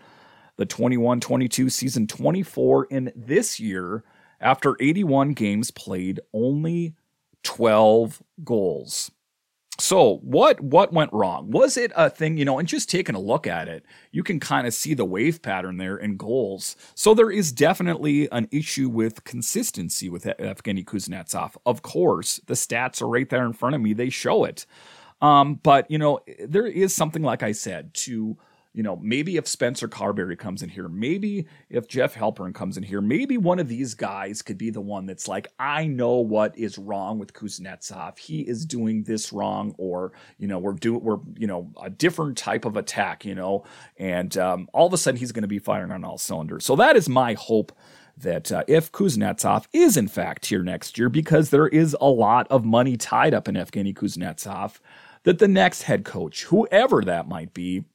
the 0.56 0.66
21-22 0.66 1.70
season 1.70 2.08
24 2.08 2.88
and 2.90 3.12
this 3.14 3.60
year 3.60 4.06
after 4.40 4.78
81 4.80 5.34
games 5.34 5.72
played 5.72 6.22
only 6.32 6.96
12 7.44 8.24
goals. 8.46 9.12
So 9.80 10.18
what 10.18 10.60
what 10.60 10.92
went 10.92 11.14
wrong? 11.14 11.52
Was 11.52 11.78
it 11.78 11.92
a 11.96 12.10
thing, 12.10 12.38
you 12.38 12.46
know, 12.46 12.60
and 12.60 12.68
just 12.68 12.90
taking 12.90 13.16
a 13.16 13.20
look 13.20 13.48
at 13.48 13.68
it, 13.68 13.86
you 14.12 14.24
can 14.24 14.40
kind 14.40 14.68
of 14.68 14.74
see 14.74 14.94
the 14.94 15.06
wave 15.06 15.42
pattern 15.42 15.78
there 15.78 15.96
in 15.96 16.18
goals. 16.18 16.76
So 16.96 17.14
there 17.14 17.32
is 17.32 17.52
definitely 17.52 18.30
an 18.32 18.50
issue 18.52 18.90
with 18.90 19.24
consistency 19.24 20.10
with 20.10 20.26
Evgeny 20.26 20.84
Kuznetsov. 20.84 21.56
Of 21.66 21.82
course, 21.82 22.42
the 22.48 22.56
stats 22.56 23.02
are 23.02 23.08
right 23.08 23.30
there 23.30 23.46
in 23.46 23.54
front 23.54 23.76
of 23.76 23.82
me. 23.82 23.94
They 23.94 24.10
show 24.10 24.44
it. 24.44 24.66
Um, 25.22 25.56
but 25.56 25.90
you 25.90 25.98
know, 25.98 26.20
there 26.46 26.68
is 26.68 26.94
something 26.94 27.24
like 27.24 27.44
I 27.44 27.54
said 27.54 27.94
to 28.06 28.38
you 28.74 28.84
know, 28.84 28.98
maybe 29.02 29.38
if 29.38 29.48
Spencer 29.48 29.88
Carbery 29.88 30.38
comes 30.38 30.62
in 30.62 30.70
here, 30.70 30.88
maybe 30.88 31.48
if 31.70 31.88
Jeff 31.88 32.14
Halpern 32.14 32.54
comes 32.54 32.78
in 32.78 32.84
here, 32.84 33.02
maybe 33.02 33.36
one 33.38 33.58
of 33.58 33.68
these 33.68 33.96
guys 33.96 34.44
could 34.44 34.60
be 34.60 34.70
the 34.70 34.82
one 34.82 35.08
that's 35.08 35.28
like, 35.28 35.48
I 35.58 35.88
know 35.88 36.18
what 36.18 36.56
is 36.58 36.78
wrong 36.78 37.18
with 37.18 37.34
Kuznetsov. 37.34 38.20
He 38.20 38.42
is 38.42 38.66
doing 38.66 39.04
this 39.04 39.34
wrong, 39.34 39.74
or 39.80 40.12
you 40.38 40.48
know, 40.48 40.60
we're 40.60 40.74
doing 40.74 41.04
we're 41.04 41.18
you 41.36 41.48
know 41.48 41.72
a 41.82 41.90
different 41.90 42.38
type 42.38 42.64
of 42.64 42.78
attack, 42.78 43.26
you 43.26 43.34
know, 43.34 43.66
and 43.98 44.38
um, 44.38 44.70
all 44.72 44.86
of 44.86 44.94
a 44.94 44.98
sudden 44.98 45.20
he's 45.20 45.32
going 45.32 45.42
to 45.42 45.48
be 45.48 45.60
firing 45.60 45.92
on 45.92 46.04
all 46.04 46.20
cylinders. 46.20 46.64
So 46.64 46.76
that 46.76 46.96
is 46.96 47.10
my 47.10 47.34
hope 47.34 47.72
that 48.18 48.52
uh, 48.52 48.64
if 48.68 48.92
Kuznetsov 48.92 49.66
is 49.74 49.98
in 49.98 50.08
fact 50.08 50.46
here 50.46 50.62
next 50.62 51.00
year, 51.00 51.10
because 51.10 51.50
there 51.50 51.68
is 51.68 51.96
a 52.00 52.10
lot 52.10 52.48
of 52.52 52.66
money 52.66 52.98
tied 52.98 53.34
up 53.34 53.48
in 53.48 53.56
Evgeny 53.56 53.96
Kuznetsov, 53.96 54.80
that 55.24 55.40
the 55.40 55.48
next 55.48 55.84
head 55.84 56.06
coach, 56.06 56.44
whoever 56.46 57.02
that 57.02 57.28
might 57.28 57.54
be, 57.54 57.86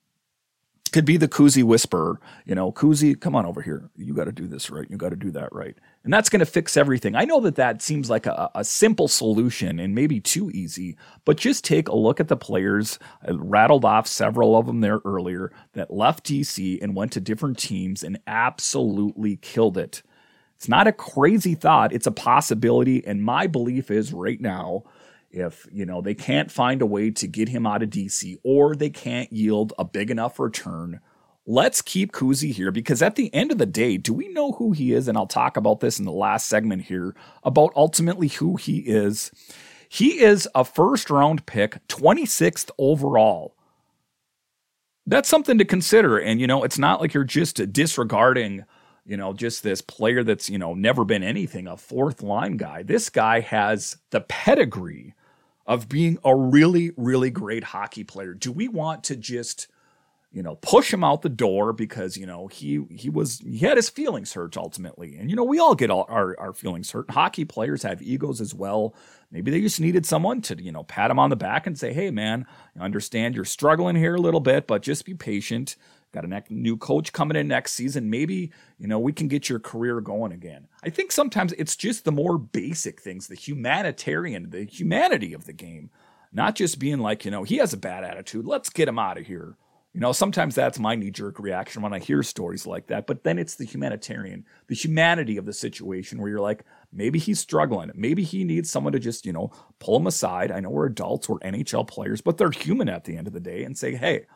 could 0.95 1.05
be 1.05 1.17
the 1.17 1.27
Kuzy 1.27 1.65
whisperer. 1.65 2.21
You 2.47 2.55
know, 2.55 2.71
Kuzy, 2.71 3.21
come 3.21 3.35
on 3.35 3.45
over 3.47 3.61
here. 3.61 3.91
You 3.97 4.15
got 4.15 4.27
to 4.27 4.33
do 4.33 4.47
this 4.47 4.71
right. 4.71 4.89
You 4.89 4.97
got 4.97 5.09
to 5.09 5.17
do 5.17 5.33
that 5.33 5.53
right. 5.53 5.77
And 6.05 6.13
that's 6.13 6.29
going 6.29 6.39
to 6.39 6.47
fix 6.47 6.77
everything. 6.77 7.17
I 7.17 7.25
know 7.25 7.41
that 7.41 7.57
that 7.57 7.83
seems 7.83 8.09
like 8.09 8.27
a, 8.27 8.49
a, 8.55 8.63
simple 8.63 9.09
solution 9.09 9.81
and 9.81 9.93
maybe 9.93 10.21
too 10.21 10.53
easy, 10.55 10.97
but 11.25 11.37
just 11.37 11.65
take 11.65 11.89
a 11.89 11.97
look 11.97 12.21
at 12.21 12.29
the 12.29 12.37
players. 12.37 13.01
I 13.27 13.33
rattled 13.33 13.85
off 13.85 14.07
several 14.07 14.57
of 14.57 14.67
them 14.67 14.83
there 14.83 15.01
earlier 15.05 15.51
that 15.73 15.93
left 15.93 16.27
DC 16.27 16.81
and 16.81 16.95
went 16.95 17.11
to 17.13 17.21
different 17.21 17.59
teams 17.59 18.05
and 18.05 18.21
absolutely 18.29 19.35
killed 19.39 19.77
it. 19.77 20.05
It's 20.55 20.69
not 20.69 20.87
a 20.87 20.93
crazy 20.93 21.57
thought, 21.57 21.93
it's 21.93 22.07
a 22.07 22.13
possibility. 22.13 23.05
And 23.05 23.25
my 23.25 23.49
belief 23.49 23.91
is 23.91 24.13
right 24.13 24.41
now, 24.41 24.85
if 25.35 25.67
you 25.73 25.85
know 25.85 26.01
they 26.01 26.15
can't 26.15 26.51
find 26.51 26.81
a 26.81 26.87
way 26.87 27.11
to 27.11 27.27
get 27.27 27.49
him 27.49 27.67
out 27.67 27.83
of 27.83 27.91
DC 27.91 28.37
or 28.43 28.75
they 28.75 28.91
can't 28.91 29.33
yield 29.33 29.73
a 29.79 29.85
big 29.85 30.11
enough 30.11 30.39
return, 30.39 31.01
let's 31.47 31.83
keep 31.83 32.13
Kuzy 32.13 32.53
here 32.53 32.71
because 32.71 33.03
at 33.03 33.17
the 33.17 33.33
end 33.35 33.51
of 33.51 33.59
the 33.59 33.67
day, 33.67 33.97
do 33.97 34.13
we 34.13 34.29
know 34.29 34.53
who 34.53 34.73
he 34.73 34.93
is? 34.93 35.09
And 35.09 35.19
I'll 35.19 35.27
talk 35.27 35.57
about 35.57 35.81
this 35.81 35.99
in 35.99 36.05
the 36.05 36.13
last 36.13 36.47
segment 36.47 36.83
here 36.83 37.15
about 37.43 37.73
ultimately 37.75 38.29
who 38.29 38.57
he 38.57 38.79
is. 38.79 39.31
He 39.89 40.21
is 40.21 40.49
a 40.55 40.65
first 40.65 41.11
round 41.11 41.47
pick, 41.47 41.87
26th 41.89 42.71
overall. 42.79 43.57
That's 45.07 45.29
something 45.29 45.59
to 45.59 45.65
consider. 45.65 46.19
And, 46.19 46.41
you 46.41 46.47
know, 46.47 46.65
it's 46.65 46.79
not 46.79 47.01
like 47.01 47.13
you're 47.13 47.25
just 47.25 47.73
disregarding 47.73 48.65
you 49.05 49.17
know, 49.17 49.33
just 49.33 49.63
this 49.63 49.83
player 49.83 50.25
that's, 50.25 50.49
you 50.49 50.59
know, 50.59 50.75
never 50.75 51.05
been 51.05 51.23
anything, 51.23 51.67
a 51.67 51.77
fourth 51.77 52.23
line 52.23 52.57
guy. 52.57 52.83
This 52.83 53.11
guy 53.11 53.41
has 53.41 53.99
the 54.11 54.23
pedigree 54.23 55.15
of 55.67 55.89
being 55.89 56.19
a 56.25 56.35
really, 56.35 56.93
really 56.97 57.31
great 57.31 57.65
hockey 57.65 58.05
player. 58.05 58.35
Do 58.35 58.53
we 58.53 58.69
want 58.69 59.05
to 59.05 59.17
just 59.17 59.69
you 60.35 60.43
know, 60.43 60.57
push 60.57 60.93
him 60.93 61.05
out 61.05 61.23
the 61.23 61.29
door 61.29 61.73
because, 61.73 62.17
you 62.17 62.27
know, 62.27 62.49
he 62.49 62.85
he 62.91 63.09
was 63.09 63.39
he 63.39 63.59
had 63.59 63.77
his 63.77 63.89
feelings 63.89 64.33
hurt 64.33 64.57
ultimately. 64.57 65.17
And 65.17 65.31
you 65.31 65.37
know, 65.37 65.45
we 65.45 65.61
all 65.61 65.77
get 65.77 65.91
all 65.91 66.07
our, 66.09 66.39
our 66.41 66.53
feelings 66.53 66.91
hurt. 66.91 67.09
Hockey 67.09 67.45
players 67.45 67.85
have 67.85 68.03
egos 68.03 68.41
as 68.41 68.53
well. 68.53 68.97
Maybe 69.31 69.53
they 69.53 69.61
just 69.61 69.81
needed 69.81 70.05
someone 70.05 70.43
to, 70.43 70.61
you 70.61 70.73
know, 70.73 70.83
pat 70.83 71.13
him 71.13 71.21
on 71.21 71.31
the 71.31 71.37
back 71.37 71.69
and 71.69 71.79
say, 71.79 71.93
"Hey 71.93 72.11
man, 72.11 72.47
I 72.79 72.85
understand 72.85 73.37
you're 73.37 73.45
struggling 73.45 73.95
here 73.95 74.17
a 74.17 74.21
little 74.21 74.41
bit, 74.41 74.67
but 74.67 74.83
just 74.83 75.05
be 75.05 75.15
patient. 75.15 75.77
Got 76.15 76.25
a 76.25 76.43
new 76.49 76.77
coach 76.77 77.13
coming 77.13 77.37
in 77.37 77.49
next 77.49 77.73
season. 77.73 78.09
Maybe, 78.09 78.53
you 78.79 78.87
know, 78.87 78.99
we 78.99 79.13
can 79.13 79.29
get 79.29 79.49
your 79.49 79.59
career 79.59 80.01
going 80.01 80.33
again." 80.33 80.69
I 80.83 80.91
think 80.91 81.13
sometimes 81.13 81.53
it's 81.55 81.77
just 81.77 82.05
the 82.05 82.13
more 82.13 82.39
basic 82.39 83.01
things, 83.01 83.27
the 83.27 83.35
humanitarian, 83.35 84.51
the 84.51 84.65
humanity 84.65 85.35
of 85.35 85.45
the 85.45 85.53
game. 85.53 85.91
Not 86.33 86.55
just 86.55 86.79
being 86.79 86.99
like, 86.99 87.25
you 87.25 87.31
know, 87.31 87.43
he 87.43 87.59
has 87.59 87.73
a 87.73 87.77
bad 87.77 88.05
attitude. 88.05 88.47
Let's 88.47 88.71
get 88.71 88.89
him 88.89 88.99
out 88.99 89.19
of 89.19 89.27
here 89.27 89.57
you 89.95 90.01
know, 90.01 90.11
sometimes 90.11 90.57
that's 90.57 90.81
my 90.81 90.97
knee 90.97 91.13
jerk 91.13 91.39
reaction 91.39 91.81
when 91.81 91.93
I 91.93 92.01
hear 92.01 92.25
stories 92.25 92.67
like 92.67 92.89
that. 92.89 93.07
But 93.07 93.23
then 93.23 93.39
it's 93.39 93.55
the 93.55 93.65
humanitarian, 93.65 94.45
the 94.67 94.75
humanity 94.75 95.37
of 95.37 95.47
the 95.47 95.53
situation 95.53 96.19
where 96.19 96.29
you're 96.29 96.41
like, 96.41 96.65
maybe 96.93 97.21
he's 97.21 97.39
struggling. 97.39 97.93
Maybe 97.95 98.25
he 98.25 98.43
needs 98.43 98.69
someone 98.69 98.93
to 98.95 98.99
just, 98.99 99.25
you 99.25 99.33
know, 99.33 99.53
pull 99.79 99.97
him 99.97 100.09
aside. 100.09 100.51
I 100.51 100.59
know 100.59 100.71
we're 100.71 100.87
adults, 100.87 101.29
we're 101.29 101.39
NHL 101.39 101.87
players, 101.87 102.21
but 102.21 102.39
they're 102.39 102.51
human 102.51 102.89
at 102.89 103.05
the 103.05 103.17
end 103.17 103.29
of 103.29 103.33
the 103.33 103.41
day 103.41 103.63
and 103.63 103.79
say, 103.79 103.95
hey, 103.95 104.27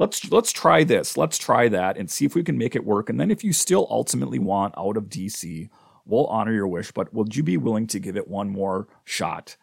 let's 0.00 0.32
let's 0.32 0.50
try 0.50 0.82
this, 0.82 1.16
let's 1.16 1.38
try 1.38 1.68
that, 1.68 1.96
and 1.96 2.10
see 2.10 2.24
if 2.24 2.34
we 2.34 2.42
can 2.42 2.58
make 2.58 2.74
it 2.74 2.84
work. 2.84 3.08
And 3.08 3.20
then 3.20 3.30
if 3.30 3.44
you 3.44 3.52
still 3.52 3.86
ultimately 3.90 4.38
want 4.38 4.74
out 4.76 4.96
of 4.96 5.04
DC, 5.04 5.68
we'll 6.06 6.26
honor 6.26 6.52
your 6.52 6.66
wish, 6.66 6.90
but 6.90 7.12
would 7.14 7.36
you 7.36 7.42
be 7.44 7.58
willing 7.58 7.86
to 7.88 8.00
give 8.00 8.16
it 8.16 8.26
one 8.26 8.48
more 8.48 8.88
shot? 9.04 9.56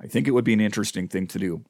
I 0.00 0.06
think 0.06 0.26
it 0.26 0.32
would 0.32 0.44
be 0.44 0.54
an 0.54 0.60
interesting 0.60 1.06
thing 1.06 1.28
to 1.28 1.38
do. 1.38 1.64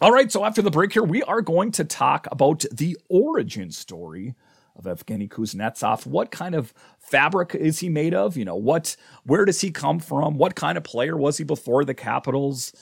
All 0.00 0.12
right, 0.12 0.32
so 0.32 0.44
after 0.44 0.62
the 0.62 0.70
break 0.70 0.92
here, 0.92 1.02
we 1.02 1.22
are 1.24 1.42
going 1.42 1.72
to 1.72 1.84
talk 1.84 2.26
about 2.30 2.64
the 2.72 2.96
origin 3.10 3.70
story 3.72 4.34
of 4.74 4.84
Evgeny 4.84 5.28
Kuznetsov. 5.28 6.06
What 6.06 6.30
kind 6.30 6.54
of 6.54 6.72
fabric 6.98 7.54
is 7.54 7.80
he 7.80 7.90
made 7.90 8.14
of? 8.14 8.36
You 8.36 8.44
know, 8.44 8.56
what 8.56 8.96
where 9.24 9.44
does 9.44 9.60
he 9.60 9.72
come 9.72 9.98
from? 9.98 10.38
What 10.38 10.54
kind 10.54 10.78
of 10.78 10.84
player 10.84 11.16
was 11.16 11.38
he 11.38 11.44
before 11.44 11.84
the 11.84 11.92
Capitals? 11.92 12.72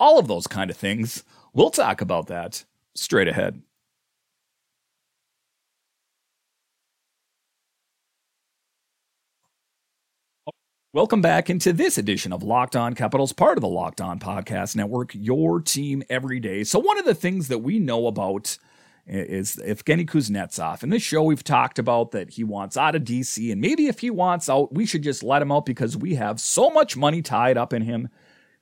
All 0.00 0.18
of 0.18 0.26
those 0.26 0.46
kind 0.48 0.70
of 0.70 0.76
things. 0.76 1.24
We'll 1.54 1.70
talk 1.70 2.00
about 2.00 2.26
that 2.26 2.64
straight 2.94 3.28
ahead. 3.28 3.62
Welcome 10.94 11.20
back 11.20 11.50
into 11.50 11.74
this 11.74 11.98
edition 11.98 12.32
of 12.32 12.42
Locked 12.42 12.74
On 12.74 12.94
Capitals, 12.94 13.34
part 13.34 13.58
of 13.58 13.60
the 13.60 13.68
Locked 13.68 14.00
On 14.00 14.18
Podcast 14.18 14.74
Network, 14.74 15.10
your 15.14 15.60
team 15.60 16.02
every 16.08 16.40
day. 16.40 16.64
So, 16.64 16.78
one 16.78 16.98
of 16.98 17.04
the 17.04 17.14
things 17.14 17.48
that 17.48 17.58
we 17.58 17.78
know 17.78 18.06
about 18.06 18.56
is 19.06 19.56
Evgeny 19.56 20.08
Kuznetsov. 20.08 20.82
In 20.82 20.88
this 20.88 21.02
show, 21.02 21.22
we've 21.22 21.44
talked 21.44 21.78
about 21.78 22.12
that 22.12 22.30
he 22.30 22.42
wants 22.42 22.78
out 22.78 22.94
of 22.94 23.02
DC, 23.04 23.52
and 23.52 23.60
maybe 23.60 23.88
if 23.88 23.98
he 23.98 24.08
wants 24.08 24.48
out, 24.48 24.74
we 24.74 24.86
should 24.86 25.02
just 25.02 25.22
let 25.22 25.42
him 25.42 25.52
out 25.52 25.66
because 25.66 25.94
we 25.94 26.14
have 26.14 26.40
so 26.40 26.70
much 26.70 26.96
money 26.96 27.20
tied 27.20 27.58
up 27.58 27.74
in 27.74 27.82
him. 27.82 28.08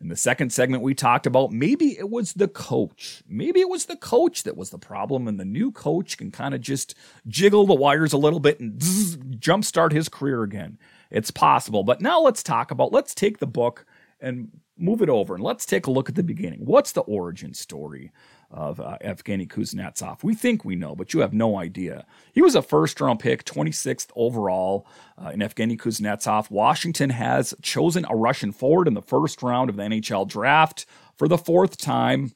In 0.01 0.09
the 0.09 0.17
second 0.17 0.53
segment, 0.53 0.83
we 0.83 0.95
talked 0.95 1.29
about 1.29 1.53
maybe 1.53 1.97
it 1.97 2.11
was 2.11 2.33
the 2.33 2.49
coach. 2.49 3.23
Maybe 3.29 3.61
it 3.61 3.69
was 3.69 3.85
the 3.85 3.95
coach 3.95 4.43
that 4.43 4.57
was 4.57 4.71
the 4.71 4.79
problem, 4.79 5.29
and 5.29 5.39
the 5.39 5.45
new 5.45 5.71
coach 5.71 6.19
can 6.19 6.33
kind 6.33 6.55
of 6.55 6.61
just 6.61 6.97
jiggle 7.29 7.69
the 7.69 7.75
wires 7.75 8.13
a 8.13 8.19
little 8.19 8.41
bit 8.41 8.59
and 8.59 8.81
jumpstart 8.81 9.93
his 9.93 10.09
career 10.09 10.43
again. 10.43 10.77
It's 11.11 11.31
possible. 11.31 11.85
But 11.85 12.01
now 12.01 12.21
let's 12.21 12.43
talk 12.43 12.71
about, 12.71 12.93
let's 12.93 13.15
take 13.15 13.39
the 13.39 13.47
book 13.47 13.87
and 14.21 14.51
move 14.79 15.03
it 15.03 15.09
over 15.09 15.35
and 15.35 15.43
let's 15.43 15.67
take 15.67 15.87
a 15.87 15.91
look 15.91 16.09
at 16.09 16.15
the 16.15 16.23
beginning. 16.23 16.61
What's 16.65 16.93
the 16.93 17.03
origin 17.03 17.55
story 17.55 18.13
of 18.51 18.81
uh, 18.81 18.99
Evgeny 19.03 19.49
Kuznetsov? 19.49 20.23
We 20.23 20.35
think 20.35 20.65
we 20.65 20.77
know, 20.77 20.95
but 20.95 21.15
you 21.15 21.21
have 21.21 21.33
no 21.33 21.59
idea. 21.59 22.07
He 22.33 22.43
was 22.43 22.55
a 22.55 22.63
first 22.63 23.01
round 23.01 23.21
pick, 23.21 23.45
26th 23.45 24.09
overall 24.15 24.87
uh, 25.19 25.31
in 25.31 25.41
Evgeny 25.41 25.79
Kuznetsov. 25.79 26.51
Washington 26.51 27.11
has 27.11 27.55
chosen 27.63 28.05
a 28.09 28.17
Russian 28.17 28.53
forward 28.53 28.89
in 28.89 28.95
the 28.95 29.03
first 29.03 29.43
round 29.43 29.71
of 29.71 29.77
the 29.77 29.83
NHL 29.83 30.29
draft 30.29 30.87
for 31.17 31.29
the 31.29 31.39
fourth 31.39 31.79
time. 31.79 32.33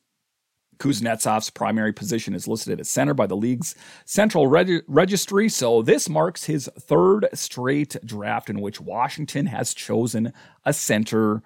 Kuznetsov's 0.80 1.50
primary 1.50 1.92
position 1.92 2.34
is 2.34 2.48
listed 2.48 2.80
as 2.80 2.88
center 2.88 3.14
by 3.14 3.26
the 3.26 3.36
league's 3.36 3.74
central 4.04 4.46
reg- 4.46 4.82
registry, 4.88 5.48
so 5.48 5.82
this 5.82 6.08
marks 6.08 6.44
his 6.44 6.68
third 6.78 7.28
straight 7.34 7.96
draft 8.04 8.50
in 8.50 8.60
which 8.60 8.80
Washington 8.80 9.46
has 9.46 9.74
chosen 9.74 10.32
a 10.64 10.72
center 10.72 11.42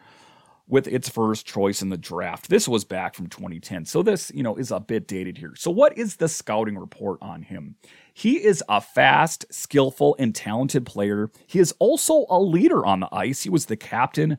with 0.66 0.88
its 0.88 1.08
first 1.08 1.44
choice 1.44 1.82
in 1.82 1.90
the 1.90 1.98
draft. 1.98 2.48
This 2.48 2.66
was 2.66 2.84
back 2.84 3.14
from 3.14 3.26
2010. 3.26 3.84
So 3.84 4.02
this, 4.02 4.32
you 4.34 4.42
know, 4.42 4.56
is 4.56 4.70
a 4.70 4.80
bit 4.80 5.06
dated 5.06 5.36
here. 5.36 5.52
So 5.56 5.70
what 5.70 5.98
is 5.98 6.16
the 6.16 6.28
scouting 6.28 6.78
report 6.78 7.18
on 7.20 7.42
him? 7.42 7.74
He 8.14 8.42
is 8.42 8.64
a 8.68 8.80
fast, 8.80 9.44
skillful, 9.50 10.16
and 10.18 10.34
talented 10.34 10.86
player. 10.86 11.30
He 11.46 11.58
is 11.58 11.74
also 11.78 12.24
a 12.30 12.40
leader 12.40 12.86
on 12.86 13.00
the 13.00 13.08
ice. 13.12 13.42
He 13.42 13.50
was 13.50 13.66
the 13.66 13.76
captain 13.76 14.38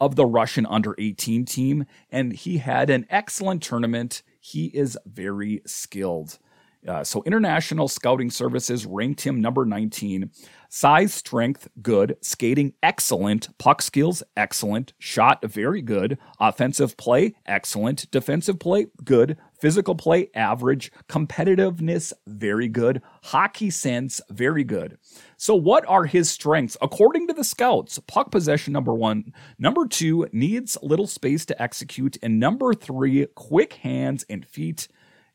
of 0.00 0.16
the 0.16 0.26
Russian 0.26 0.66
under 0.66 0.94
18 0.98 1.44
team 1.44 1.86
and 2.10 2.32
he 2.32 2.58
had 2.58 2.90
an 2.90 3.06
excellent 3.08 3.62
tournament 3.62 4.22
he 4.46 4.66
is 4.66 4.96
very 5.06 5.60
skilled. 5.66 6.38
Uh, 6.86 7.02
so, 7.02 7.20
International 7.26 7.88
Scouting 7.88 8.30
Services 8.30 8.86
ranked 8.86 9.22
him 9.22 9.40
number 9.40 9.64
19. 9.64 10.30
Size, 10.68 11.12
strength, 11.12 11.66
good. 11.82 12.16
Skating, 12.20 12.74
excellent. 12.80 13.48
Puck 13.58 13.82
skills, 13.82 14.22
excellent. 14.36 14.92
Shot, 15.00 15.44
very 15.44 15.82
good. 15.82 16.16
Offensive 16.38 16.96
play, 16.96 17.34
excellent. 17.44 18.08
Defensive 18.12 18.60
play, 18.60 18.86
good. 19.02 19.36
Physical 19.60 19.96
play, 19.96 20.30
average. 20.32 20.92
Competitiveness, 21.08 22.12
very 22.28 22.68
good. 22.68 23.02
Hockey 23.24 23.70
sense, 23.70 24.20
very 24.30 24.62
good. 24.62 24.96
So, 25.38 25.54
what 25.54 25.86
are 25.86 26.06
his 26.06 26.30
strengths? 26.30 26.78
According 26.80 27.26
to 27.28 27.34
the 27.34 27.44
scouts, 27.44 27.98
puck 28.06 28.30
possession, 28.30 28.72
number 28.72 28.94
one. 28.94 29.34
Number 29.58 29.86
two, 29.86 30.26
needs 30.32 30.78
little 30.82 31.06
space 31.06 31.44
to 31.46 31.62
execute. 31.62 32.16
And 32.22 32.40
number 32.40 32.72
three, 32.72 33.26
quick 33.34 33.74
hands 33.74 34.24
and 34.30 34.46
feet. 34.46 34.88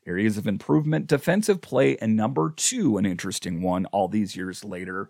Areas 0.04 0.36
of 0.36 0.48
improvement, 0.48 1.06
defensive 1.06 1.60
play. 1.60 1.96
And 1.98 2.16
number 2.16 2.52
two, 2.56 2.96
an 2.96 3.06
interesting 3.06 3.62
one 3.62 3.86
all 3.86 4.08
these 4.08 4.34
years 4.34 4.64
later, 4.64 5.08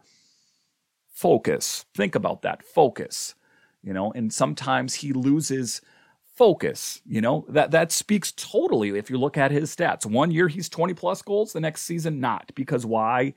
focus. 1.09 1.87
Think 1.95 2.15
about 2.15 2.43
that 2.43 2.63
focus. 2.63 3.35
You 3.83 3.95
know, 3.95 4.13
and 4.13 4.31
sometimes 4.31 4.95
he 4.95 5.15
loses 5.15 5.81
focus. 6.35 7.01
You 7.07 7.23
know, 7.23 7.47
that 7.49 7.71
that 7.71 7.93
speaks 7.93 8.33
totally 8.33 8.91
if 8.91 9.09
you 9.09 9.17
look 9.17 9.39
at 9.39 9.51
his 9.51 9.75
stats. 9.75 10.05
One 10.05 10.31
year 10.31 10.49
he's 10.49 10.69
20 10.69 10.93
plus 10.93 11.23
goals, 11.23 11.55
the 11.55 11.61
next 11.61 11.83
season 11.83 12.21
not. 12.21 12.53
Because 12.55 12.85
why? 12.85 13.33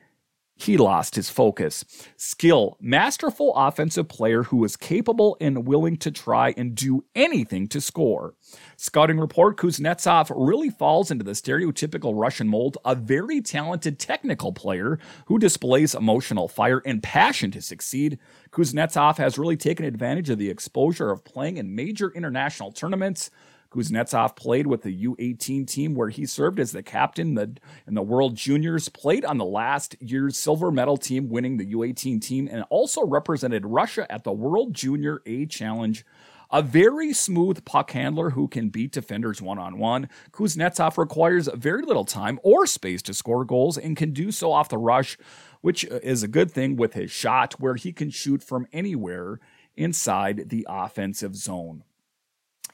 He 0.57 0.77
lost 0.77 1.15
his 1.15 1.29
focus. 1.29 1.83
Skill, 2.15 2.77
masterful 2.79 3.53
offensive 3.55 4.07
player 4.07 4.43
who 4.43 4.63
is 4.63 4.77
capable 4.77 5.35
and 5.41 5.67
willing 5.67 5.97
to 5.97 6.11
try 6.11 6.53
and 6.55 6.73
do 6.73 7.03
anything 7.13 7.67
to 7.67 7.81
score. 7.81 8.33
Scouting 8.77 9.19
report 9.19 9.57
Kuznetsov 9.57 10.31
really 10.35 10.69
falls 10.69 11.11
into 11.11 11.25
the 11.25 11.31
stereotypical 11.31 12.13
Russian 12.15 12.47
mold, 12.47 12.77
a 12.85 12.95
very 12.95 13.41
talented 13.41 13.99
technical 13.99 14.53
player 14.53 14.97
who 15.25 15.39
displays 15.39 15.93
emotional 15.93 16.47
fire 16.47 16.81
and 16.85 17.03
passion 17.03 17.51
to 17.51 17.61
succeed. 17.61 18.17
Kuznetsov 18.51 19.17
has 19.17 19.37
really 19.37 19.57
taken 19.57 19.85
advantage 19.85 20.29
of 20.29 20.37
the 20.37 20.49
exposure 20.49 21.11
of 21.11 21.25
playing 21.25 21.57
in 21.57 21.75
major 21.75 22.11
international 22.11 22.71
tournaments 22.71 23.29
Kuznetsov 23.75 24.37
played 24.37 24.67
with 24.67 24.83
the 24.83 25.05
U18 25.05 25.67
team 25.67 25.95
where 25.95 26.07
he 26.07 26.25
served 26.25 26.61
as 26.61 26.71
the 26.71 26.81
captain 26.81 27.29
in 27.29 27.35
the, 27.35 27.57
in 27.87 27.93
the 27.93 28.01
World 28.01 28.35
Juniors, 28.35 28.87
played 28.87 29.25
on 29.25 29.37
the 29.37 29.43
last 29.43 29.97
year's 29.99 30.37
silver 30.37 30.71
medal 30.71 30.95
team 30.95 31.27
winning 31.27 31.57
the 31.57 31.73
U18 31.73 32.21
team, 32.21 32.47
and 32.49 32.63
also 32.69 33.05
represented 33.05 33.65
Russia 33.65 34.09
at 34.09 34.23
the 34.23 34.31
World 34.31 34.73
Junior 34.73 35.21
A 35.25 35.45
Challenge. 35.45 36.05
A 36.51 36.61
very 36.61 37.11
smooth 37.11 37.65
puck 37.65 37.91
handler 37.91 38.29
who 38.29 38.47
can 38.47 38.69
beat 38.69 38.93
defenders 38.93 39.41
one 39.41 39.59
on 39.59 39.77
one. 39.77 40.07
Kuznetsov 40.31 40.97
requires 40.97 41.49
very 41.53 41.81
little 41.81 42.05
time 42.05 42.39
or 42.43 42.65
space 42.65 43.01
to 43.01 43.13
score 43.13 43.43
goals 43.43 43.77
and 43.77 43.97
can 43.97 44.13
do 44.13 44.31
so 44.31 44.53
off 44.53 44.69
the 44.69 44.77
rush, 44.77 45.17
which 45.59 45.83
is 45.83 46.23
a 46.23 46.29
good 46.29 46.49
thing 46.49 46.77
with 46.77 46.93
his 46.93 47.11
shot, 47.11 47.59
where 47.59 47.75
he 47.75 47.91
can 47.91 48.09
shoot 48.09 48.41
from 48.41 48.67
anywhere 48.71 49.41
inside 49.75 50.49
the 50.49 50.65
offensive 50.69 51.35
zone. 51.35 51.83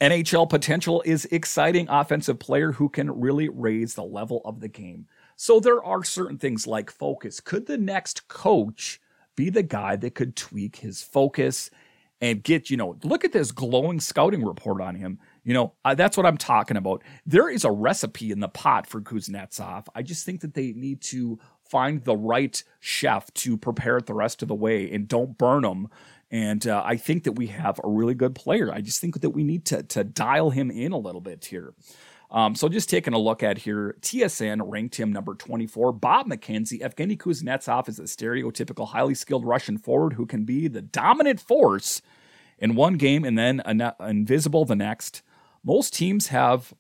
NHL 0.02 0.50
potential 0.50 1.04
is 1.06 1.26
exciting 1.26 1.88
offensive 1.88 2.40
player 2.40 2.72
who 2.72 2.90
can 2.90 3.12
really 3.22 3.50
raise 3.50 3.94
the 3.94 4.04
level 4.04 4.42
of 4.44 4.60
the 4.60 4.68
game. 4.68 5.06
So 5.36 5.60
there 5.60 5.84
are 5.84 6.04
certain 6.04 6.40
things 6.40 6.66
like 6.66 6.90
focus. 6.90 7.40
Could 7.40 7.68
the 7.68 7.78
next 7.78 8.28
coach 8.28 9.00
be 9.36 9.50
the 9.50 9.64
guy 9.64 9.96
that 9.96 10.16
could 10.16 10.36
tweak 10.36 10.78
his 10.78 11.04
focus 11.04 11.70
and 12.22 12.44
get, 12.44 12.70
you 12.70 12.78
know, 12.78 12.98
look 13.04 13.26
at 13.26 13.32
this 13.32 13.52
glowing 13.52 14.00
scouting 14.00 14.46
report 14.46 14.80
on 14.80 14.96
him. 14.96 15.20
You 15.44 15.56
know, 15.56 15.74
uh, 15.84 15.96
that's 15.96 16.16
what 16.16 16.28
I'm 16.28 16.38
talking 16.38 16.78
about. 16.78 17.04
There 17.26 17.50
is 17.50 17.66
a 17.66 17.72
recipe 17.72 18.32
in 18.32 18.40
the 18.40 18.48
pot 18.48 18.86
for 18.86 19.02
Kuznetsov. 19.02 19.88
I 19.96 20.04
just 20.04 20.24
think 20.24 20.42
that 20.42 20.54
they 20.54 20.74
need 20.74 21.02
to 21.02 21.40
find 21.64 22.04
the 22.04 22.16
right 22.16 22.64
chef 22.80 23.34
to 23.34 23.58
prepare 23.58 23.98
it 23.98 24.06
the 24.06 24.14
rest 24.14 24.44
of 24.44 24.48
the 24.48 24.56
way 24.56 24.92
and 24.92 25.08
don't 25.08 25.38
burn 25.38 25.64
them 25.64 25.88
and 26.32 26.65
uh, 26.65 26.82
I 26.86 26.96
think 26.96 27.26
that 27.26 27.34
we 27.34 27.48
have 27.48 27.80
a 27.84 27.89
really 27.89 28.13
good 28.15 28.34
player. 28.34 28.74
I 28.74 28.80
just 28.80 29.02
think 29.02 29.20
that 29.20 29.32
we 29.32 29.44
need 29.44 29.65
to, 29.65 29.84
to 29.84 30.04
dial 30.04 30.50
him 30.50 30.72
in 30.72 30.94
a 30.94 30.98
little 30.98 31.22
bit 31.22 31.46
here. 31.46 31.74
Um, 32.32 32.56
so 32.56 32.70
just 32.70 32.89
taking 32.89 33.13
a 33.13 33.20
look 33.20 33.44
at 33.44 33.58
here, 33.58 33.98
TSN 34.00 34.62
ranked 34.63 34.96
him 34.96 35.12
number 35.12 35.36
24. 35.36 35.91
Bob 35.91 36.28
McKenzie, 36.28 36.80
Evgeny 36.80 37.17
Kuznetsov 37.17 37.89
is 37.89 38.00
a 38.00 38.04
stereotypical 38.04 38.88
highly 38.88 39.13
skilled 39.13 39.46
Russian 39.46 39.78
forward 39.78 40.13
who 40.13 40.26
can 40.26 40.46
be 40.46 40.70
the 40.70 40.82
dominant 40.82 41.41
force 41.41 42.02
in 42.58 42.76
one 42.76 42.94
game 42.94 43.26
and 43.26 43.38
then 43.38 43.62
invisible 44.00 44.63
the 44.63 44.78
next. 44.78 45.24
Most 45.63 45.94
teams 45.94 46.28
have 46.28 46.74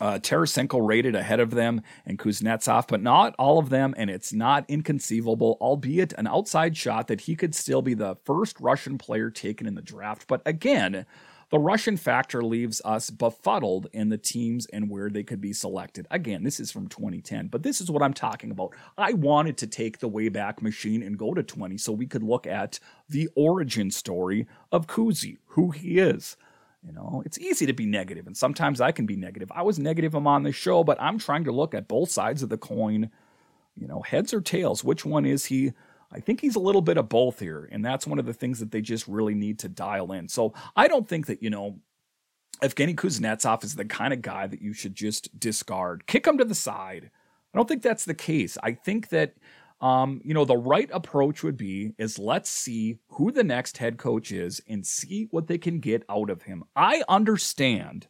uh, 0.00 0.18
Tarasenko 0.18 0.86
rated 0.86 1.14
ahead 1.14 1.40
of 1.40 1.50
them 1.50 1.80
and 2.04 2.18
Kuznetsov, 2.18 2.86
but 2.88 3.02
not 3.02 3.34
all 3.38 3.58
of 3.58 3.70
them, 3.70 3.94
and 3.96 4.10
it's 4.10 4.32
not 4.32 4.64
inconceivable, 4.68 5.56
albeit 5.60 6.12
an 6.14 6.26
outside 6.26 6.76
shot, 6.76 7.08
that 7.08 7.22
he 7.22 7.34
could 7.34 7.54
still 7.54 7.82
be 7.82 7.94
the 7.94 8.16
first 8.24 8.60
Russian 8.60 8.98
player 8.98 9.30
taken 9.30 9.66
in 9.66 9.74
the 9.74 9.82
draft. 9.82 10.26
But 10.26 10.42
again, 10.44 11.06
the 11.50 11.58
Russian 11.60 11.96
factor 11.96 12.42
leaves 12.42 12.82
us 12.84 13.08
befuddled 13.08 13.86
in 13.92 14.08
the 14.08 14.18
teams 14.18 14.66
and 14.66 14.90
where 14.90 15.08
they 15.08 15.22
could 15.22 15.40
be 15.40 15.52
selected. 15.52 16.06
Again, 16.10 16.42
this 16.42 16.58
is 16.58 16.72
from 16.72 16.88
2010, 16.88 17.46
but 17.46 17.62
this 17.62 17.80
is 17.80 17.88
what 17.88 18.02
I'm 18.02 18.14
talking 18.14 18.50
about. 18.50 18.74
I 18.98 19.12
wanted 19.12 19.56
to 19.58 19.68
take 19.68 19.98
the 19.98 20.10
Wayback 20.10 20.60
Machine 20.60 21.04
and 21.04 21.16
go 21.16 21.34
to 21.34 21.44
20 21.44 21.78
so 21.78 21.92
we 21.92 22.06
could 22.06 22.24
look 22.24 22.48
at 22.48 22.80
the 23.08 23.28
origin 23.36 23.92
story 23.92 24.48
of 24.72 24.88
Kuzy, 24.88 25.38
who 25.46 25.70
he 25.70 26.00
is. 26.00 26.36
You 26.86 26.92
know, 26.92 27.22
it's 27.26 27.38
easy 27.38 27.66
to 27.66 27.72
be 27.72 27.84
negative, 27.84 28.28
and 28.28 28.36
sometimes 28.36 28.80
I 28.80 28.92
can 28.92 29.06
be 29.06 29.16
negative. 29.16 29.50
I 29.52 29.62
was 29.62 29.78
negative 29.78 30.14
I'm 30.14 30.28
on 30.28 30.44
this 30.44 30.54
show, 30.54 30.84
but 30.84 31.00
I'm 31.02 31.18
trying 31.18 31.44
to 31.44 31.52
look 31.52 31.74
at 31.74 31.88
both 31.88 32.10
sides 32.10 32.44
of 32.44 32.48
the 32.48 32.58
coin. 32.58 33.10
You 33.74 33.88
know, 33.88 34.02
heads 34.02 34.32
or 34.32 34.40
tails, 34.40 34.84
which 34.84 35.04
one 35.04 35.26
is 35.26 35.46
he? 35.46 35.72
I 36.12 36.20
think 36.20 36.40
he's 36.40 36.54
a 36.54 36.60
little 36.60 36.82
bit 36.82 36.96
of 36.96 37.08
both 37.08 37.40
here, 37.40 37.68
and 37.72 37.84
that's 37.84 38.06
one 38.06 38.20
of 38.20 38.24
the 38.24 38.32
things 38.32 38.60
that 38.60 38.70
they 38.70 38.80
just 38.80 39.08
really 39.08 39.34
need 39.34 39.58
to 39.58 39.68
dial 39.68 40.12
in. 40.12 40.28
So 40.28 40.54
I 40.76 40.86
don't 40.86 41.08
think 41.08 41.26
that, 41.26 41.42
you 41.42 41.50
know, 41.50 41.80
Evgeny 42.62 42.94
Kuznetsov 42.94 43.64
is 43.64 43.74
the 43.74 43.84
kind 43.84 44.12
of 44.12 44.22
guy 44.22 44.46
that 44.46 44.62
you 44.62 44.72
should 44.72 44.94
just 44.94 45.38
discard, 45.38 46.06
kick 46.06 46.26
him 46.26 46.38
to 46.38 46.44
the 46.44 46.54
side. 46.54 47.10
I 47.52 47.58
don't 47.58 47.68
think 47.68 47.82
that's 47.82 48.04
the 48.04 48.14
case. 48.14 48.56
I 48.62 48.72
think 48.72 49.08
that 49.08 49.34
um, 49.86 50.20
you 50.24 50.34
know, 50.34 50.44
the 50.44 50.56
right 50.56 50.90
approach 50.92 51.44
would 51.44 51.56
be 51.56 51.92
is 51.96 52.18
let's 52.18 52.50
see 52.50 52.98
who 53.10 53.30
the 53.30 53.44
next 53.44 53.78
head 53.78 53.98
coach 53.98 54.32
is 54.32 54.60
and 54.68 54.84
see 54.84 55.28
what 55.30 55.46
they 55.46 55.58
can 55.58 55.78
get 55.78 56.02
out 56.08 56.28
of 56.28 56.42
him. 56.42 56.64
I 56.74 57.04
understand 57.08 58.08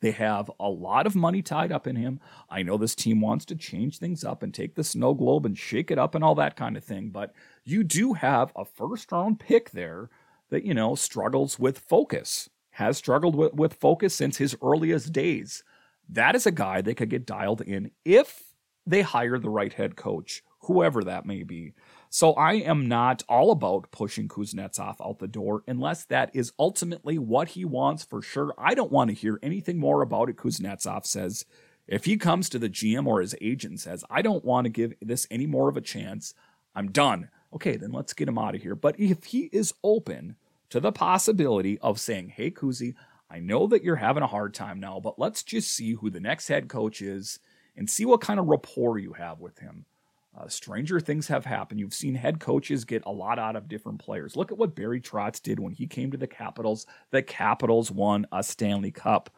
they 0.00 0.10
have 0.10 0.50
a 0.60 0.68
lot 0.68 1.06
of 1.06 1.16
money 1.16 1.40
tied 1.40 1.72
up 1.72 1.86
in 1.86 1.96
him. 1.96 2.20
I 2.50 2.62
know 2.62 2.76
this 2.76 2.94
team 2.94 3.22
wants 3.22 3.46
to 3.46 3.54
change 3.54 3.96
things 3.96 4.22
up 4.22 4.42
and 4.42 4.52
take 4.52 4.74
the 4.74 4.84
snow 4.84 5.14
globe 5.14 5.46
and 5.46 5.56
shake 5.56 5.90
it 5.90 5.98
up 5.98 6.14
and 6.14 6.22
all 6.22 6.34
that 6.34 6.56
kind 6.56 6.76
of 6.76 6.84
thing, 6.84 7.08
but 7.08 7.32
you 7.64 7.84
do 7.84 8.12
have 8.12 8.52
a 8.54 8.66
first 8.66 9.10
round 9.10 9.40
pick 9.40 9.70
there 9.70 10.10
that, 10.50 10.66
you 10.66 10.74
know, 10.74 10.94
struggles 10.94 11.58
with 11.58 11.78
focus, 11.78 12.50
has 12.72 12.98
struggled 12.98 13.34
with, 13.34 13.54
with 13.54 13.72
focus 13.72 14.14
since 14.14 14.36
his 14.36 14.54
earliest 14.60 15.10
days. 15.10 15.64
That 16.06 16.34
is 16.34 16.44
a 16.46 16.50
guy 16.50 16.82
they 16.82 16.92
could 16.92 17.08
get 17.08 17.24
dialed 17.24 17.62
in 17.62 17.92
if 18.04 18.42
they 18.86 19.00
hire 19.00 19.38
the 19.38 19.48
right 19.48 19.72
head 19.72 19.96
coach 19.96 20.42
whoever 20.64 21.04
that 21.04 21.26
may 21.26 21.42
be. 21.42 21.72
So 22.10 22.32
I 22.34 22.54
am 22.54 22.86
not 22.86 23.22
all 23.28 23.50
about 23.50 23.90
pushing 23.90 24.28
Kuznetsov 24.28 24.96
out 25.04 25.18
the 25.18 25.26
door 25.26 25.64
unless 25.66 26.04
that 26.04 26.30
is 26.32 26.52
ultimately 26.58 27.18
what 27.18 27.48
he 27.48 27.64
wants 27.64 28.04
for 28.04 28.22
sure. 28.22 28.54
I 28.56 28.74
don't 28.74 28.92
want 28.92 29.10
to 29.10 29.16
hear 29.16 29.38
anything 29.42 29.78
more 29.78 30.02
about 30.02 30.28
it. 30.28 30.36
Kuznetsov 30.36 31.06
says 31.06 31.44
if 31.86 32.04
he 32.04 32.16
comes 32.16 32.48
to 32.48 32.58
the 32.58 32.70
GM 32.70 33.06
or 33.06 33.20
his 33.20 33.34
agent 33.40 33.80
says, 33.80 34.04
I 34.08 34.22
don't 34.22 34.44
want 34.44 34.64
to 34.66 34.70
give 34.70 34.94
this 35.00 35.26
any 35.30 35.46
more 35.46 35.68
of 35.68 35.76
a 35.76 35.82
chance, 35.82 36.34
I'm 36.74 36.90
done. 36.92 37.30
Okay, 37.52 37.76
then 37.76 37.92
let's 37.92 38.12
get 38.12 38.28
him 38.28 38.38
out 38.38 38.54
of 38.54 38.62
here. 38.62 38.74
But 38.74 38.98
if 38.98 39.24
he 39.24 39.50
is 39.52 39.74
open 39.82 40.36
to 40.70 40.80
the 40.80 40.92
possibility 40.92 41.78
of 41.80 42.00
saying, 42.00 42.30
hey, 42.30 42.50
Kuzy, 42.50 42.94
I 43.30 43.40
know 43.40 43.66
that 43.66 43.82
you're 43.82 43.96
having 43.96 44.22
a 44.22 44.28
hard 44.28 44.54
time 44.54 44.80
now, 44.80 45.00
but 45.00 45.18
let's 45.18 45.42
just 45.42 45.72
see 45.72 45.94
who 45.94 46.10
the 46.10 46.20
next 46.20 46.48
head 46.48 46.68
coach 46.68 47.02
is 47.02 47.38
and 47.76 47.90
see 47.90 48.04
what 48.04 48.20
kind 48.20 48.38
of 48.38 48.46
rapport 48.46 48.98
you 48.98 49.14
have 49.14 49.40
with 49.40 49.58
him. 49.58 49.86
Uh, 50.36 50.48
stranger 50.48 50.98
things 50.98 51.28
have 51.28 51.44
happened. 51.44 51.78
You've 51.78 51.94
seen 51.94 52.14
head 52.14 52.40
coaches 52.40 52.84
get 52.84 53.04
a 53.06 53.12
lot 53.12 53.38
out 53.38 53.54
of 53.54 53.68
different 53.68 54.00
players. 54.00 54.36
Look 54.36 54.50
at 54.50 54.58
what 54.58 54.74
Barry 54.74 55.00
Trotz 55.00 55.40
did 55.40 55.60
when 55.60 55.72
he 55.72 55.86
came 55.86 56.10
to 56.10 56.16
the 56.16 56.26
Capitals. 56.26 56.86
The 57.10 57.22
Capitals 57.22 57.90
won 57.90 58.26
a 58.32 58.42
Stanley 58.42 58.90
Cup. 58.90 59.30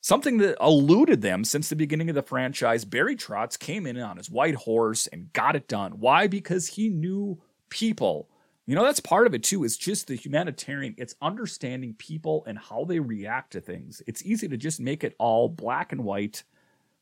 Something 0.00 0.38
that 0.38 0.56
eluded 0.60 1.22
them 1.22 1.42
since 1.42 1.68
the 1.68 1.74
beginning 1.74 2.08
of 2.08 2.14
the 2.14 2.22
franchise. 2.22 2.84
Barry 2.84 3.16
Trotz 3.16 3.58
came 3.58 3.84
in 3.84 3.98
on 3.98 4.16
his 4.16 4.30
white 4.30 4.54
horse 4.54 5.08
and 5.08 5.32
got 5.32 5.56
it 5.56 5.66
done. 5.66 5.98
Why? 5.98 6.28
Because 6.28 6.68
he 6.68 6.88
knew 6.88 7.42
people. 7.68 8.28
You 8.66 8.76
know, 8.76 8.84
that's 8.84 9.00
part 9.00 9.26
of 9.26 9.34
it 9.34 9.42
too, 9.42 9.64
is 9.64 9.76
just 9.76 10.06
the 10.06 10.14
humanitarian. 10.14 10.94
It's 10.98 11.16
understanding 11.20 11.94
people 11.94 12.44
and 12.46 12.56
how 12.56 12.84
they 12.84 13.00
react 13.00 13.52
to 13.52 13.60
things. 13.60 14.02
It's 14.06 14.24
easy 14.24 14.46
to 14.46 14.56
just 14.56 14.78
make 14.78 15.02
it 15.02 15.16
all 15.18 15.48
black 15.48 15.90
and 15.90 16.04
white 16.04 16.44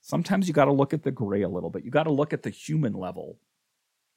sometimes 0.04 0.46
you 0.46 0.52
got 0.52 0.66
to 0.66 0.72
look 0.72 0.92
at 0.92 1.02
the 1.02 1.10
gray 1.10 1.42
a 1.42 1.48
little 1.48 1.70
bit. 1.70 1.82
You 1.82 1.90
got 1.90 2.02
to 2.02 2.12
look 2.12 2.34
at 2.34 2.42
the 2.42 2.50
human 2.50 2.92
level. 2.92 3.38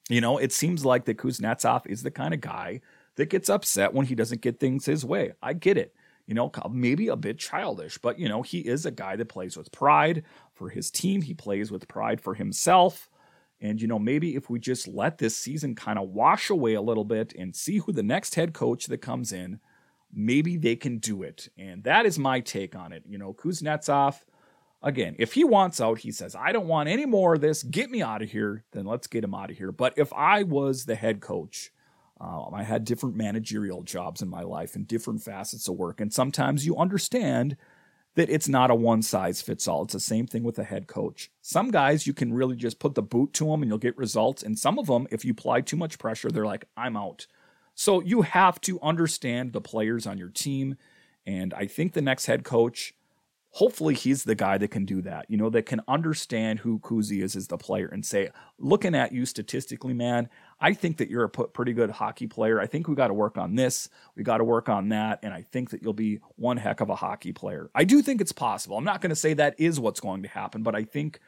You 0.10 0.19
know, 0.19 0.38
it 0.38 0.52
seems 0.52 0.84
like 0.84 1.06
that 1.06 1.17
Kuznetsov 1.17 1.88
is 1.88 2.04
the 2.04 2.12
kind 2.12 2.34
of 2.34 2.41
guy 2.41 2.82
that 3.15 3.30
gets 3.30 3.50
upset 3.50 3.93
when 3.93 4.06
he 4.06 4.13
doesn't 4.13 4.41
get 4.41 4.60
things 4.60 4.86
his 4.86 5.06
way. 5.06 5.32
I 5.41 5.54
get 5.54 5.78
it. 5.78 5.95
You 6.26 6.34
know, 6.34 6.52
maybe 6.69 7.08
a 7.08 7.15
bit 7.15 7.39
childish, 7.39 7.97
but 8.00 8.19
you 8.19 8.28
know, 8.28 8.41
he 8.41 8.60
is 8.60 8.86
a 8.86 8.91
guy 8.91 9.15
that 9.15 9.30
plays 9.30 9.56
with 9.56 9.71
pride 9.71 10.23
for 10.56 10.67
his 10.67 10.91
team. 10.91 11.21
He 11.21 11.34
plays 11.34 11.71
with 11.71 11.88
pride 11.88 12.19
for 12.19 12.34
himself. 12.36 13.10
And, 13.62 13.82
you 13.82 13.88
know, 13.88 13.97
maybe 13.97 14.36
if 14.36 14.50
we 14.50 14.60
just 14.60 14.89
let 14.89 15.17
this 15.17 15.38
season 15.38 15.73
kind 15.73 15.97
of 15.97 16.10
wash 16.10 16.50
away 16.50 16.73
a 16.73 16.82
little 16.82 17.06
bit 17.06 17.34
and 17.39 17.56
see 17.56 17.78
who 17.78 17.93
the 17.93 18.04
next 18.04 18.36
head 18.36 18.54
coach 18.54 18.88
that 18.88 18.97
comes 18.97 19.32
in, 19.32 19.62
maybe 20.13 20.58
they 20.58 20.76
can 20.76 20.97
do 20.97 21.23
it. 21.23 21.47
And 21.58 21.82
that 21.86 22.06
is 22.06 22.19
my 22.19 22.41
take 22.41 22.76
on 22.76 22.91
it. 22.91 23.04
You 23.08 23.17
know, 23.17 23.34
Kuznetsov, 23.34 24.15
Again, 24.88 25.17
if 25.19 25.34
he 25.34 25.43
wants 25.43 25.82
out, 25.82 26.00
he 26.00 26.13
says, 26.13 26.34
I 26.34 26.54
don't 26.54 26.69
want 26.69 26.88
any 26.88 27.06
more 27.06 27.34
of 27.34 27.41
this. 27.41 27.62
Get 27.62 27.91
me 27.91 28.02
out 28.02 28.21
of 28.21 28.32
here. 28.32 28.63
Then 28.71 28.86
let's 28.86 29.08
get 29.08 29.21
him 29.21 29.36
out 29.36 29.52
of 29.52 29.58
here. 29.58 29.73
But 29.73 29.93
if 29.97 30.13
I 30.13 30.43
was 30.43 30.86
the 30.86 30.95
head 30.95 31.19
coach, 31.19 31.71
um, 32.21 32.52
I 32.54 32.63
had 32.63 32.86
different 32.86 33.17
managerial 33.17 33.84
jobs 33.84 34.21
in 34.21 34.30
my 34.30 34.43
life 34.43 34.78
and 34.78 34.88
different 34.88 35.21
facets 35.21 35.67
of 35.67 35.76
work. 35.76 36.00
And 36.00 36.13
sometimes 36.13 36.65
you 36.65 36.78
understand 36.78 37.58
that 38.15 38.30
it's 38.30 38.47
not 38.47 38.71
a 38.71 38.76
one 38.76 39.02
size 39.02 39.41
fits 39.41 39.67
all. 39.67 39.84
It's 39.84 39.91
the 39.91 40.00
same 40.00 40.26
thing 40.26 40.43
with 40.43 40.58
a 40.58 40.63
head 40.63 40.88
coach. 40.88 41.32
Some 41.41 41.69
guys, 41.69 42.08
you 42.08 42.13
can 42.13 42.32
really 42.32 42.56
just 42.56 42.80
put 42.80 42.95
the 42.95 43.02
boot 43.02 43.34
to 43.34 43.47
them 43.47 43.62
and 43.62 43.69
you'll 43.69 43.78
get 43.80 43.97
results. 43.97 44.41
And 44.41 44.58
some 44.58 44.80
of 44.80 44.88
them, 44.88 45.06
if 45.12 45.26
you 45.26 45.34
apply 45.34 45.62
too 45.62 45.76
much 45.76 46.00
pressure, 46.00 46.32
they're 46.32 46.45
like, 46.45 46.63
I'm 46.78 46.95
out. 46.95 47.28
So 47.76 48.00
you 48.00 48.21
have 48.21 48.62
to 48.62 48.80
understand 48.82 49.52
the 49.52 49.60
players 49.60 50.08
on 50.08 50.17
your 50.17 50.30
team. 50.30 50.78
And 51.26 51.54
I 51.54 51.67
think 51.67 51.91
the 51.91 52.02
next 52.02 52.28
head 52.28 52.45
coach 52.45 52.93
hopefully 53.58 53.96
he's 53.96 54.24
the 54.24 54.36
guy 54.36 54.56
that 54.56 54.67
can 54.67 54.86
do 54.86 55.02
that, 55.02 55.26
you 55.30 55.36
know, 55.36 55.50
that 55.50 55.65
can 55.65 55.82
understand 55.88 56.60
who 56.60 56.78
Kuzy 56.78 57.24
is 57.24 57.36
as 57.36 57.48
the 57.48 57.58
player 57.58 57.88
and 57.88 58.06
say, 58.06 58.30
looking 58.60 58.93
at 58.93 59.12
you 59.12 59.26
statistically, 59.26 59.96
man, 59.96 60.30
I 60.62 60.74
think 60.74 60.98
that 60.98 61.10
you're 61.10 61.24
a 61.24 61.30
pretty 61.30 61.74
good 61.74 61.89
hockey 61.89 62.28
player. 62.28 62.62
I 62.62 62.67
think 62.67 62.88
we 62.88 62.93
got 62.93 63.08
to 63.08 63.15
work 63.15 63.36
on 63.36 63.56
this. 63.56 63.89
We 64.15 64.22
got 64.22 64.38
to 64.38 64.43
work 64.43 64.70
on 64.70 64.89
that. 64.89 65.22
And 65.24 65.34
I 65.34 65.41
think 65.41 65.72
that 65.72 65.82
you'll 65.82 65.93
be 65.93 66.20
one 66.36 66.58
heck 66.58 66.82
of 66.82 66.91
a 66.91 66.96
hockey 66.96 67.34
player. 67.34 67.72
I 67.74 67.84
do 67.84 68.04
think 68.04 68.22
it's 68.22 68.32
possible. 68.32 68.78
I'm 68.78 68.84
not 68.84 69.02
going 69.02 69.10
to 69.10 69.15
say 69.15 69.34
that 69.34 69.60
is 69.60 69.80
what's 69.80 70.02
going 70.02 70.22
to 70.22 70.30
happen, 70.30 70.62
but 70.62 70.76
I 70.76 70.84
think 70.84 71.20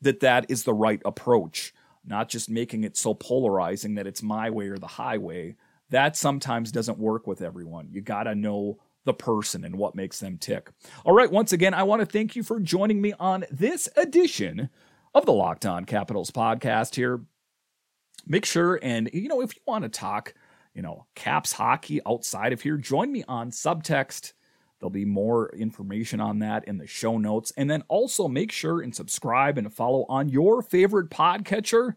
that 0.00 0.18
that 0.18 0.46
is 0.48 0.64
the 0.64 0.74
right 0.74 1.00
approach, 1.04 1.72
not 2.04 2.28
just 2.28 2.50
making 2.50 2.82
it 2.82 2.96
so 2.96 3.14
polarizing 3.14 3.94
that 3.94 4.06
it's 4.08 4.20
my 4.20 4.50
way 4.50 4.66
or 4.66 4.78
the 4.78 4.88
highway. 4.88 5.54
That 5.90 6.16
sometimes 6.16 6.72
doesn't 6.72 6.98
work 6.98 7.28
with 7.28 7.40
everyone. 7.40 7.90
You 7.92 8.00
got 8.00 8.24
to 8.24 8.34
know 8.34 8.80
the 9.08 9.14
person 9.14 9.64
and 9.64 9.76
what 9.76 9.94
makes 9.94 10.20
them 10.20 10.36
tick. 10.36 10.70
All 11.06 11.14
right, 11.14 11.32
once 11.32 11.50
again, 11.50 11.72
I 11.72 11.82
want 11.82 12.00
to 12.00 12.06
thank 12.06 12.36
you 12.36 12.42
for 12.42 12.60
joining 12.60 13.00
me 13.00 13.14
on 13.18 13.46
this 13.50 13.88
edition 13.96 14.68
of 15.14 15.24
the 15.24 15.32
Locked 15.32 15.64
On 15.64 15.86
Capitals 15.86 16.30
podcast 16.30 16.94
here. 16.94 17.22
Make 18.26 18.44
sure 18.44 18.78
and 18.82 19.08
you 19.14 19.28
know 19.28 19.40
if 19.40 19.56
you 19.56 19.62
want 19.66 19.84
to 19.84 19.88
talk, 19.88 20.34
you 20.74 20.82
know, 20.82 21.06
Caps 21.14 21.52
hockey 21.52 22.00
outside 22.06 22.52
of 22.52 22.60
here, 22.60 22.76
join 22.76 23.10
me 23.10 23.24
on 23.26 23.50
Subtext. 23.50 24.34
There'll 24.78 24.90
be 24.90 25.06
more 25.06 25.48
information 25.56 26.20
on 26.20 26.40
that 26.40 26.68
in 26.68 26.76
the 26.76 26.86
show 26.86 27.16
notes. 27.16 27.50
And 27.56 27.70
then 27.70 27.82
also 27.88 28.28
make 28.28 28.52
sure 28.52 28.82
and 28.82 28.94
subscribe 28.94 29.56
and 29.56 29.72
follow 29.72 30.04
on 30.10 30.28
your 30.28 30.60
favorite 30.60 31.08
podcatcher. 31.08 31.94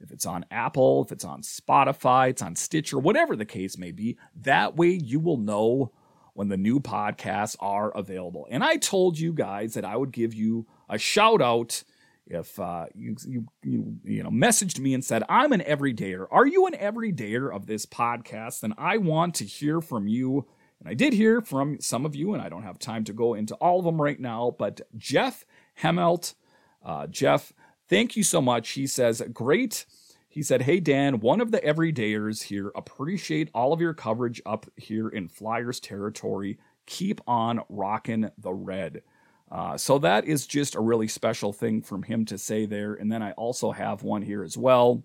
If 0.00 0.12
it's 0.12 0.26
on 0.26 0.46
Apple, 0.52 1.02
if 1.02 1.10
it's 1.10 1.24
on 1.24 1.42
Spotify, 1.42 2.30
it's 2.30 2.42
on 2.42 2.54
Stitcher, 2.54 3.00
whatever 3.00 3.34
the 3.34 3.44
case 3.44 3.76
may 3.76 3.90
be, 3.90 4.16
that 4.42 4.76
way 4.76 4.90
you 4.90 5.18
will 5.18 5.36
know 5.36 5.92
when 6.34 6.48
the 6.48 6.56
new 6.56 6.80
podcasts 6.80 7.56
are 7.60 7.90
available. 7.96 8.46
And 8.50 8.64
I 8.64 8.76
told 8.76 9.18
you 9.18 9.32
guys 9.32 9.74
that 9.74 9.84
I 9.84 9.96
would 9.96 10.12
give 10.12 10.34
you 10.34 10.66
a 10.88 10.98
shout 10.98 11.42
out 11.42 11.82
if 12.26 12.58
uh, 12.58 12.86
you, 12.94 13.16
you, 13.26 13.46
you 13.62 13.96
you 14.04 14.22
know 14.22 14.30
messaged 14.30 14.78
me 14.78 14.94
and 14.94 15.04
said 15.04 15.22
I'm 15.28 15.52
an 15.52 15.60
everydayer. 15.60 16.26
Are 16.30 16.46
you 16.46 16.66
an 16.66 16.74
everydayer 16.74 17.54
of 17.54 17.66
this 17.66 17.84
podcast? 17.84 18.60
Then 18.60 18.74
I 18.78 18.96
want 18.96 19.34
to 19.36 19.44
hear 19.44 19.80
from 19.80 20.06
you. 20.06 20.46
And 20.80 20.88
I 20.88 20.94
did 20.94 21.12
hear 21.12 21.40
from 21.40 21.80
some 21.80 22.04
of 22.04 22.16
you, 22.16 22.34
and 22.34 22.42
I 22.42 22.48
don't 22.48 22.64
have 22.64 22.78
time 22.78 23.04
to 23.04 23.12
go 23.12 23.34
into 23.34 23.54
all 23.56 23.78
of 23.78 23.84
them 23.84 24.02
right 24.02 24.18
now. 24.18 24.56
But 24.58 24.80
Jeff 24.96 25.44
Hemelt, 25.80 26.34
uh, 26.84 27.06
Jeff, 27.06 27.52
thank 27.88 28.16
you 28.16 28.24
so 28.24 28.40
much. 28.40 28.70
He 28.70 28.88
says 28.88 29.22
great 29.32 29.86
he 30.32 30.42
said, 30.42 30.62
Hey, 30.62 30.80
Dan, 30.80 31.20
one 31.20 31.42
of 31.42 31.50
the 31.50 31.60
everydayers 31.60 32.44
here, 32.44 32.72
appreciate 32.74 33.50
all 33.52 33.74
of 33.74 33.82
your 33.82 33.92
coverage 33.92 34.40
up 34.46 34.64
here 34.76 35.10
in 35.10 35.28
Flyers 35.28 35.78
territory. 35.78 36.58
Keep 36.86 37.20
on 37.26 37.60
rocking 37.68 38.30
the 38.38 38.54
red. 38.54 39.02
Uh, 39.50 39.76
so 39.76 39.98
that 39.98 40.24
is 40.24 40.46
just 40.46 40.74
a 40.74 40.80
really 40.80 41.06
special 41.06 41.52
thing 41.52 41.82
from 41.82 42.02
him 42.02 42.24
to 42.24 42.38
say 42.38 42.64
there. 42.64 42.94
And 42.94 43.12
then 43.12 43.22
I 43.22 43.32
also 43.32 43.72
have 43.72 44.02
one 44.02 44.22
here 44.22 44.42
as 44.42 44.56
well. 44.56 45.04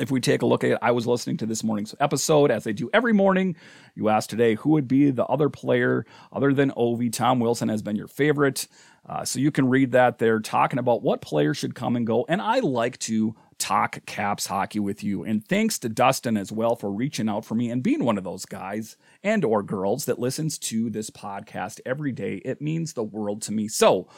If 0.00 0.10
we 0.10 0.18
take 0.18 0.40
a 0.40 0.46
look 0.46 0.64
at 0.64 0.70
it, 0.70 0.78
I 0.80 0.92
was 0.92 1.06
listening 1.06 1.36
to 1.38 1.46
this 1.46 1.62
morning's 1.62 1.94
episode 2.00 2.50
as 2.50 2.66
I 2.66 2.72
do 2.72 2.88
every 2.94 3.12
morning. 3.12 3.54
You 3.94 4.08
asked 4.08 4.30
today 4.30 4.54
who 4.54 4.70
would 4.70 4.88
be 4.88 5.10
the 5.10 5.26
other 5.26 5.50
player 5.50 6.06
other 6.32 6.54
than 6.54 6.70
Ovi. 6.70 7.12
Tom 7.12 7.38
Wilson 7.38 7.68
has 7.68 7.82
been 7.82 7.96
your 7.96 8.08
favorite. 8.08 8.66
Uh, 9.06 9.26
so 9.26 9.40
you 9.40 9.50
can 9.50 9.68
read 9.68 9.92
that 9.92 10.16
there, 10.16 10.40
talking 10.40 10.78
about 10.78 11.02
what 11.02 11.20
players 11.20 11.58
should 11.58 11.74
come 11.74 11.96
and 11.96 12.06
go. 12.06 12.24
And 12.30 12.40
I 12.40 12.60
like 12.60 12.98
to 13.00 13.34
talk 13.58 14.04
caps 14.06 14.46
hockey 14.46 14.80
with 14.80 15.02
you. 15.02 15.24
And 15.24 15.46
thanks 15.46 15.78
to 15.80 15.88
Dustin 15.88 16.36
as 16.36 16.52
well 16.52 16.76
for 16.76 16.90
reaching 16.90 17.28
out 17.28 17.44
for 17.44 17.54
me 17.54 17.70
and 17.70 17.82
being 17.82 18.04
one 18.04 18.18
of 18.18 18.24
those 18.24 18.46
guys 18.46 18.96
and 19.22 19.44
or 19.44 19.62
girls 19.62 20.04
that 20.06 20.18
listens 20.18 20.58
to 20.58 20.90
this 20.90 21.10
podcast 21.10 21.80
every 21.84 22.12
day. 22.12 22.36
It 22.44 22.60
means 22.60 22.92
the 22.92 23.02
world 23.02 23.42
to 23.42 23.52
me. 23.52 23.68
So 23.68 24.08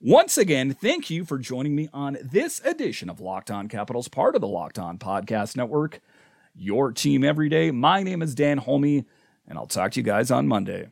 once 0.00 0.38
again, 0.38 0.72
thank 0.72 1.10
you 1.10 1.24
for 1.24 1.38
joining 1.38 1.74
me 1.74 1.88
on 1.92 2.16
this 2.22 2.60
edition 2.64 3.10
of 3.10 3.20
Locked 3.20 3.50
On 3.50 3.68
Capitals, 3.68 4.08
part 4.08 4.34
of 4.34 4.40
the 4.40 4.48
Locked 4.48 4.78
On 4.78 4.96
Podcast 4.96 5.56
Network. 5.56 6.00
Your 6.54 6.92
team 6.92 7.22
every 7.22 7.48
day. 7.48 7.70
My 7.70 8.02
name 8.02 8.22
is 8.22 8.34
Dan 8.34 8.58
Holme, 8.58 9.04
and 9.46 9.58
I'll 9.58 9.66
talk 9.66 9.92
to 9.92 10.00
you 10.00 10.04
guys 10.04 10.30
on 10.30 10.48
Monday. 10.48 10.88